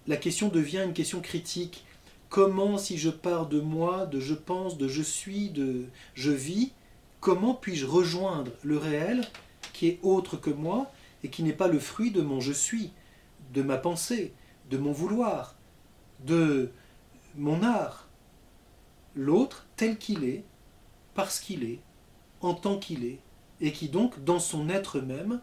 la 0.08 0.18
question 0.18 0.48
devient 0.48 0.82
une 0.84 0.94
question 0.94 1.22
critique. 1.22 1.86
Comment, 2.32 2.78
si 2.78 2.98
je 2.98 3.10
pars 3.10 3.46
de 3.48 3.60
moi, 3.60 4.06
de 4.06 4.22
je 4.22 4.34
pense, 4.34 4.78
de 4.78 4.88
je 4.88 5.02
suis, 5.02 5.50
de 5.50 5.88
je 6.14 6.32
vis, 6.32 6.72
comment 7.20 7.54
puis-je 7.54 7.86
rejoindre 7.86 8.54
le 8.64 8.78
réel 8.78 9.28
qui 9.74 9.88
est 9.88 10.00
autre 10.02 10.38
que 10.38 10.50
moi 10.50 10.90
et 11.26 11.30
qui 11.30 11.44
n'est 11.44 11.52
pas 11.52 11.68
le 11.68 11.78
fruit 11.78 12.10
de 12.10 12.22
mon 12.22 12.40
je 12.40 12.54
suis, 12.54 12.94
de 13.54 13.62
ma 13.62 13.78
pensée, 13.78 14.34
de 14.70 14.78
mon 14.78 14.94
vouloir, 14.94 15.58
de 16.26 16.72
mon 17.36 17.64
art? 17.64 18.08
L'autre 19.14 19.68
tel 19.76 19.98
qu'il 19.98 20.24
est, 20.24 20.46
parce 21.16 21.42
qu'il 21.42 21.66
est, 21.66 21.82
en 22.40 22.54
tant 22.54 22.80
qu'il 22.80 23.04
est, 23.04 23.20
et 23.60 23.74
qui 23.74 23.90
donc, 23.90 24.24
dans 24.24 24.40
son 24.40 24.70
être 24.70 25.02
même, 25.02 25.42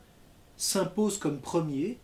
s'impose 0.56 1.18
comme 1.18 1.38
premier 1.38 1.98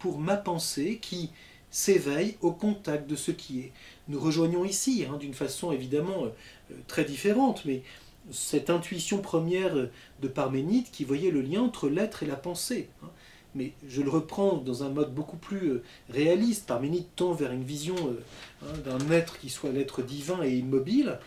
pour 0.00 0.18
ma 0.18 0.36
pensée 0.36 0.98
qui 1.00 1.30
s'éveille 1.70 2.36
au 2.40 2.50
contact 2.52 3.08
de 3.08 3.16
ce 3.16 3.30
qui 3.30 3.60
est. 3.60 3.72
Nous 4.10 4.18
rejoignons 4.18 4.64
ici, 4.64 5.06
hein, 5.08 5.18
d'une 5.18 5.34
façon 5.34 5.70
évidemment 5.70 6.24
euh, 6.24 6.74
très 6.88 7.04
différente, 7.04 7.64
mais 7.64 7.84
cette 8.32 8.68
intuition 8.68 9.18
première 9.18 9.72
de 9.72 10.28
Parménide 10.28 10.90
qui 10.90 11.04
voyait 11.04 11.30
le 11.30 11.40
lien 11.40 11.62
entre 11.62 11.88
l'être 11.88 12.24
et 12.24 12.26
la 12.26 12.34
pensée. 12.34 12.88
Hein. 13.04 13.10
Mais 13.54 13.72
je 13.88 14.02
le 14.02 14.10
reprends 14.10 14.56
dans 14.56 14.82
un 14.82 14.88
mode 14.88 15.14
beaucoup 15.14 15.36
plus 15.36 15.70
euh, 15.70 15.82
réaliste. 16.08 16.66
Parménide 16.66 17.06
tend 17.14 17.34
vers 17.34 17.52
une 17.52 17.62
vision 17.62 17.94
euh, 17.94 18.20
hein, 18.64 18.78
d'un 18.84 19.12
être 19.12 19.38
qui 19.38 19.48
soit 19.48 19.70
l'être 19.70 20.02
divin 20.02 20.42
et 20.42 20.56
immobile. 20.56 21.20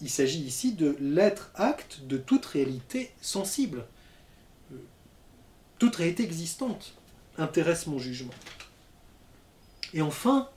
Il 0.00 0.10
s'agit 0.10 0.40
ici 0.40 0.72
de 0.72 0.96
l'être 1.00 1.50
acte 1.54 2.00
de 2.06 2.16
toute 2.16 2.46
réalité 2.46 3.10
sensible. 3.20 3.84
Toute 5.78 5.96
réalité 5.96 6.24
existante 6.24 6.94
intéresse 7.36 7.86
mon 7.86 7.98
jugement. 7.98 8.32
Et 9.92 10.02
enfin, 10.02 10.48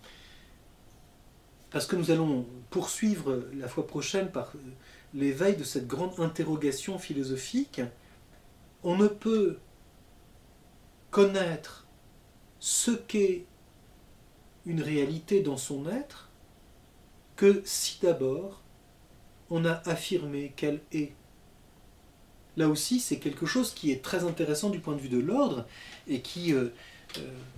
parce 1.73 1.87
que 1.87 1.95
nous 1.95 2.11
allons 2.11 2.45
poursuivre 2.69 3.43
la 3.55 3.67
fois 3.67 3.87
prochaine 3.87 4.31
par 4.31 4.53
l'éveil 5.15 5.57
de 5.57 5.63
cette 5.63 5.87
grande 5.87 6.19
interrogation 6.19 6.99
philosophique, 6.99 7.81
on 8.83 8.95
ne 8.95 9.07
peut 9.07 9.57
connaître 11.09 11.87
ce 12.59 12.91
qu'est 12.91 13.45
une 14.67 14.81
réalité 14.83 15.41
dans 15.41 15.57
son 15.57 15.89
être 15.89 16.29
que 17.35 17.63
si 17.65 17.97
d'abord 18.03 18.61
on 19.49 19.65
a 19.65 19.81
affirmé 19.89 20.53
qu'elle 20.55 20.79
est. 20.91 21.13
Là 22.55 22.69
aussi, 22.69 22.99
c'est 22.99 23.17
quelque 23.17 23.47
chose 23.47 23.73
qui 23.73 23.91
est 23.91 24.03
très 24.03 24.25
intéressant 24.25 24.69
du 24.69 24.77
point 24.77 24.95
de 24.95 25.01
vue 25.01 25.09
de 25.09 25.19
l'ordre 25.19 25.65
et 26.07 26.21
qui 26.21 26.53
euh, 26.53 26.65
euh, 26.65 26.69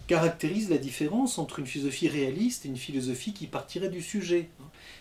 caractérise 0.07 0.69
la 0.69 0.77
différence 0.77 1.39
entre 1.39 1.59
une 1.59 1.65
philosophie 1.65 2.07
réaliste 2.07 2.65
et 2.65 2.69
une 2.69 2.77
philosophie 2.77 3.33
qui 3.33 3.47
partirait 3.47 3.89
du 3.89 4.01
sujet. 4.01 4.49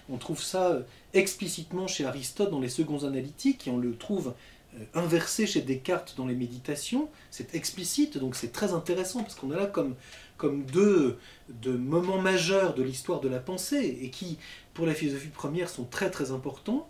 On 0.08 0.16
trouve 0.16 0.42
ça 0.42 0.68
euh, 0.68 0.82
explicitement 1.12 1.86
chez 1.86 2.04
Aristote 2.04 2.50
dans 2.50 2.60
les 2.60 2.68
seconds 2.68 3.04
analytiques 3.04 3.68
et 3.68 3.70
on 3.70 3.78
le 3.78 3.96
trouve 3.96 4.34
euh, 4.76 4.84
inversé 4.94 5.46
chez 5.46 5.60
Descartes 5.60 6.14
dans 6.16 6.26
les 6.26 6.34
méditations. 6.34 7.08
C'est 7.30 7.54
explicite, 7.54 8.16
donc 8.18 8.34
c'est 8.34 8.52
très 8.52 8.72
intéressant 8.72 9.22
parce 9.22 9.34
qu'on 9.34 9.50
a 9.50 9.56
là 9.56 9.66
comme, 9.66 9.94
comme 10.36 10.64
deux, 10.64 11.18
deux 11.48 11.76
moments 11.76 12.20
majeurs 12.20 12.74
de 12.74 12.82
l'histoire 12.82 13.20
de 13.20 13.28
la 13.28 13.40
pensée 13.40 13.98
et 14.00 14.10
qui, 14.10 14.38
pour 14.72 14.86
la 14.86 14.94
philosophie 14.94 15.28
première, 15.28 15.68
sont 15.68 15.84
très 15.84 16.10
très 16.10 16.30
importants. 16.30 16.88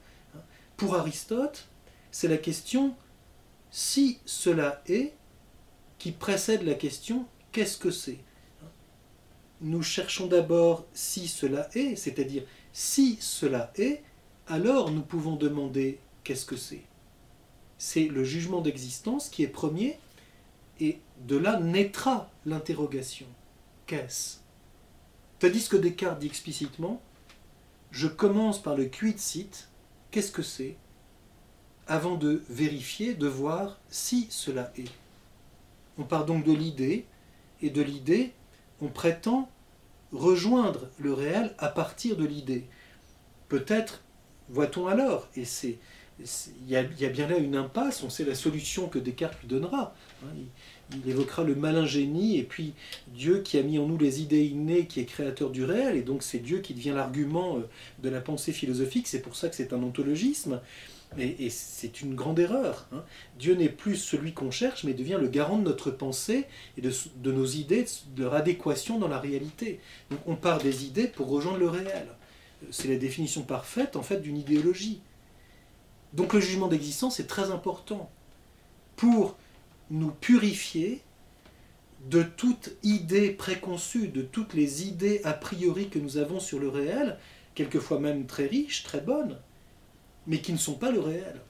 Pour 0.76 0.94
Aristote, 0.94 1.66
c'est 2.12 2.28
la 2.28 2.36
question 2.36 2.94
si 3.70 4.18
cela 4.24 4.82
est 4.86 5.14
qui 5.98 6.12
précède 6.12 6.62
la 6.62 6.74
question 6.74 7.26
qu'est-ce 7.54 7.78
que 7.78 7.92
c'est? 7.92 8.18
Nous 9.60 9.82
cherchons 9.82 10.26
d'abord 10.26 10.84
si 10.92 11.28
cela 11.28 11.70
est, 11.74 11.96
c'est-à-dire 11.96 12.42
si 12.72 13.16
cela 13.20 13.72
est, 13.76 14.02
alors 14.48 14.90
nous 14.90 15.02
pouvons 15.02 15.36
demander 15.36 16.00
qu'est-ce 16.24 16.44
que 16.44 16.56
c'est. 16.56 16.82
C'est 17.78 18.08
le 18.08 18.24
jugement 18.24 18.60
d'existence 18.60 19.28
qui 19.28 19.44
est 19.44 19.48
premier, 19.48 19.98
et 20.80 20.98
de 21.20 21.36
là 21.36 21.60
naîtra 21.60 22.28
l'interrogation. 22.44 23.26
Qu'est-ce? 23.86 24.38
Tandis 25.38 25.68
que 25.68 25.76
Descartes 25.76 26.18
dit 26.18 26.26
explicitement, 26.26 27.00
je 27.92 28.08
commence 28.08 28.60
par 28.60 28.74
le 28.74 28.86
quid-sit, 28.86 29.68
qu'est-ce 30.10 30.32
que 30.32 30.42
c'est, 30.42 30.76
avant 31.86 32.16
de 32.16 32.42
vérifier, 32.48 33.14
de 33.14 33.28
voir 33.28 33.78
si 33.88 34.26
cela 34.30 34.72
est. 34.76 34.90
On 35.98 36.02
part 36.02 36.26
donc 36.26 36.44
de 36.44 36.52
l'idée, 36.52 37.06
et 37.64 37.70
de 37.70 37.82
l'idée, 37.82 38.32
on 38.80 38.88
prétend 38.88 39.50
rejoindre 40.12 40.88
le 40.98 41.14
réel 41.14 41.54
à 41.58 41.68
partir 41.68 42.16
de 42.16 42.24
l'idée. 42.24 42.64
Peut-être 43.48 44.02
voit-on 44.50 44.86
alors, 44.86 45.28
et 45.34 45.44
c'est 45.44 45.78
il 46.20 46.70
y, 46.70 46.76
a, 46.76 47.08
bien 47.08 47.26
là 47.26 47.38
une 47.38 47.56
impasse, 47.56 48.04
on 48.04 48.10
sait 48.10 48.24
la 48.24 48.36
solution 48.36 48.86
que 48.86 49.00
Descartes 49.00 49.40
lui 49.40 49.48
donnera. 49.48 49.96
Hein. 50.22 50.28
il, 50.92 51.10
évoquera 51.10 51.42
le 51.42 51.56
malin 51.56 51.86
génie 51.86 52.38
et 52.38 52.44
puis 52.44 52.74
Dieu 53.08 53.40
qui 53.40 53.58
a 53.58 53.62
mis 53.62 53.80
en 53.80 53.86
nous 53.86 53.98
les 53.98 54.22
idées 54.22 54.44
innées, 54.44 54.86
qui 54.86 55.00
est 55.00 55.06
créateur 55.06 55.50
du 55.50 55.64
réel, 55.64 55.96
et 55.96 56.02
donc 56.02 56.22
c'est 56.22 56.38
Dieu 56.38 56.60
qui 56.60 56.72
devient 56.72 56.92
l'argument 56.94 57.56
euh, 57.56 57.68
de 58.00 58.08
la 58.10 58.20
pensée 58.20 58.52
philosophique, 58.52 59.08
c'est 59.08 59.22
pour 59.22 59.34
ça 59.34 59.48
que 59.48 59.56
c'est 59.56 59.72
un 59.72 59.82
ontologisme. 59.82 60.60
Et, 61.18 61.50
c'est 61.50 62.00
une 62.00 62.14
grande 62.14 62.38
erreur. 62.38 62.88
Hein. 62.92 63.04
Dieu 63.38 63.54
n'est 63.54 63.68
plus 63.68 63.96
celui 63.96 64.32
qu'on 64.32 64.50
cherche, 64.50 64.84
mais 64.84 64.94
devient 64.94 65.18
le 65.20 65.28
garant 65.28 65.58
de 65.58 65.62
notre 65.62 65.90
pensée 65.90 66.46
et 66.76 66.80
de, 66.80 67.32
nos 67.32 67.46
idées, 67.46 67.86
de 68.16 68.22
leur 68.22 68.34
adéquation 68.34 68.98
dans 68.98 69.08
la 69.08 69.18
réalité. 69.18 69.80
Donc 70.10 70.20
on 70.26 70.36
part 70.36 70.58
des 70.58 70.84
idées 70.84 71.06
pour 71.06 71.28
rejoindre 71.28 71.58
le 71.58 71.68
réel. 71.68 72.06
C'est 72.70 72.88
la 72.88 72.96
définition 72.96 73.42
parfaite 73.42 73.96
en 73.96 74.02
fait 74.02 74.20
d'une 74.20 74.38
idéologie. 74.38 75.00
Donc 76.12 76.32
le 76.32 76.40
jugement 76.40 76.68
d'existence 76.68 77.20
est 77.20 77.26
très 77.26 77.50
important 77.50 78.10
pour 78.96 79.36
nous 79.90 80.10
purifier 80.10 81.02
de 82.08 82.22
toute 82.22 82.70
idée 82.82 83.30
préconçue, 83.30 84.08
de 84.08 84.22
toutes 84.22 84.54
les 84.54 84.86
idées 84.86 85.20
a 85.24 85.32
priori 85.32 85.88
que 85.88 85.98
nous 85.98 86.18
avons 86.18 86.38
sur 86.38 86.58
le 86.58 86.68
réel, 86.68 87.18
quelquefois 87.54 87.98
même 87.98 88.26
très 88.26 88.46
riches, 88.46 88.82
très 88.82 89.00
bonnes, 89.00 89.38
mais 90.26 90.38
qui 90.38 90.52
ne 90.52 90.58
sont 90.58 90.74
pas 90.74 90.90
le 90.90 91.00
réel. 91.00 91.40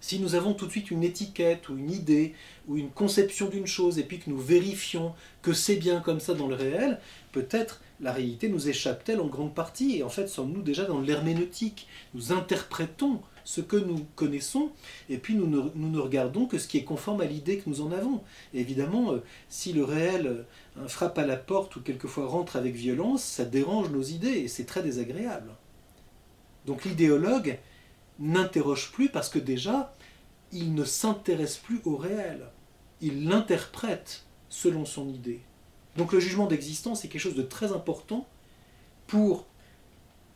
Si 0.00 0.18
nous 0.18 0.34
avons 0.34 0.52
tout 0.52 0.66
de 0.66 0.70
suite 0.70 0.90
une 0.90 1.02
étiquette 1.02 1.70
ou 1.70 1.78
une 1.78 1.90
idée 1.90 2.34
ou 2.68 2.76
une 2.76 2.90
conception 2.90 3.48
d'une 3.48 3.66
chose 3.66 3.98
et 3.98 4.02
puis 4.02 4.18
que 4.18 4.28
nous 4.28 4.38
vérifions 4.38 5.14
que 5.40 5.54
c'est 5.54 5.76
bien 5.76 6.00
comme 6.00 6.20
ça 6.20 6.34
dans 6.34 6.46
le 6.46 6.54
réel, 6.54 7.00
peut-être 7.32 7.80
la 8.00 8.12
réalité 8.12 8.50
nous 8.50 8.68
échappe-t-elle 8.68 9.20
en 9.20 9.28
grande 9.28 9.54
partie 9.54 9.96
et 9.96 10.02
en 10.02 10.10
fait 10.10 10.26
sommes-nous 10.26 10.60
déjà 10.60 10.84
dans 10.84 11.00
l'herméneutique. 11.00 11.86
Nous 12.12 12.32
interprétons 12.32 13.22
ce 13.44 13.60
que 13.60 13.76
nous 13.76 14.06
connaissons, 14.16 14.72
et 15.08 15.18
puis 15.18 15.34
nous 15.34 15.46
ne, 15.46 15.98
regardons 15.98 16.46
que 16.46 16.58
ce 16.58 16.66
qui 16.66 16.78
est 16.78 16.84
conforme 16.84 17.20
à 17.20 17.26
l'idée 17.26 17.58
que 17.58 17.68
nous 17.68 17.80
en 17.80 17.92
avons. 17.92 18.22
Évidemment, 18.52 19.12
euh, 19.12 19.22
si 19.48 19.72
le 19.72 19.84
réel 19.84 20.26
euh, 20.78 20.88
frappe 20.88 21.18
à 21.18 21.26
la 21.26 21.36
porte 21.36 21.76
ou 21.76 21.80
quelquefois 21.80 22.26
rentre 22.26 22.56
avec 22.56 22.74
violence, 22.74 23.22
ça 23.22 23.44
dérange 23.44 23.90
nos 23.90 24.02
idées, 24.02 24.38
et 24.40 24.48
c'est 24.48 24.64
très 24.64 24.82
désagréable. 24.82 25.50
Donc 26.66 26.84
l'idéologue 26.84 27.58
n'interroge 28.18 28.92
plus 28.92 29.08
parce 29.08 29.28
que 29.28 29.38
déjà, 29.38 29.94
il 30.52 30.74
ne 30.74 30.84
s'intéresse 30.84 31.56
plus 31.56 31.80
au 31.84 31.96
réel. 31.96 32.46
Il 33.00 33.28
l'interprète 33.28 34.24
selon 34.48 34.84
son 34.84 35.08
idée. 35.08 35.40
Donc 35.96 36.12
le 36.12 36.20
jugement 36.20 36.46
d'existence 36.46 37.04
est 37.04 37.08
quelque 37.08 37.20
chose 37.20 37.34
de 37.34 37.42
très 37.42 37.72
important 37.72 38.26
pour, 39.06 39.46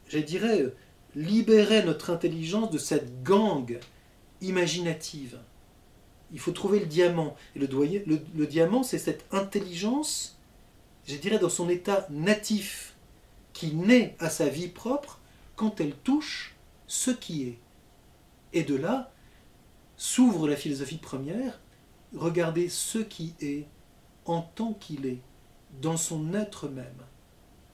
je 0.08 0.18
dirais, 0.18 0.66
libérer 1.14 1.82
notre 1.84 2.10
intelligence 2.10 2.70
de 2.70 2.78
cette 2.78 3.22
gangue 3.22 3.80
imaginative. 4.40 5.38
Il 6.32 6.38
faut 6.38 6.52
trouver 6.52 6.80
le 6.80 6.86
diamant. 6.86 7.36
Et 7.56 7.60
le, 7.60 8.46
diamant, 8.46 8.82
c'est 8.82 8.98
cette 8.98 9.24
intelligence, 9.32 10.38
je 11.06 11.16
dirais, 11.16 11.38
dans 11.38 11.48
son 11.48 11.68
état 11.68 12.06
natif, 12.10 12.94
qui 13.52 13.74
naît 13.74 14.14
à 14.20 14.30
sa 14.30 14.48
vie 14.48 14.68
propre 14.68 15.17
quand 15.58 15.80
elle 15.80 15.96
touche 15.96 16.54
ce 16.86 17.10
qui 17.10 17.42
est. 17.42 17.58
Et 18.52 18.62
de 18.62 18.76
là 18.76 19.12
s'ouvre 19.96 20.48
la 20.48 20.54
philosophie 20.54 20.98
première, 20.98 21.60
regarder 22.14 22.68
ce 22.68 22.98
qui 22.98 23.34
est 23.40 23.66
en 24.24 24.40
tant 24.40 24.72
qu'il 24.72 25.04
est, 25.04 25.20
dans 25.82 25.96
son 25.96 26.32
être 26.32 26.68
même. 26.68 27.02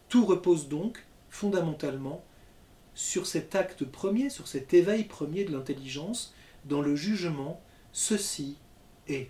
Tout 0.09 0.25
repose 0.25 0.69
donc 0.69 1.05
fondamentalement 1.29 2.25
sur 2.95 3.27
cet 3.27 3.55
acte 3.55 3.85
premier, 3.85 4.31
sur 4.31 4.49
cet 4.49 4.73
éveil 4.73 5.05
premier 5.05 5.45
de 5.45 5.53
l'intelligence, 5.53 6.35
dans 6.65 6.81
le 6.81 6.97
jugement, 6.97 7.61
ceci 7.93 8.57
est. 9.09 9.29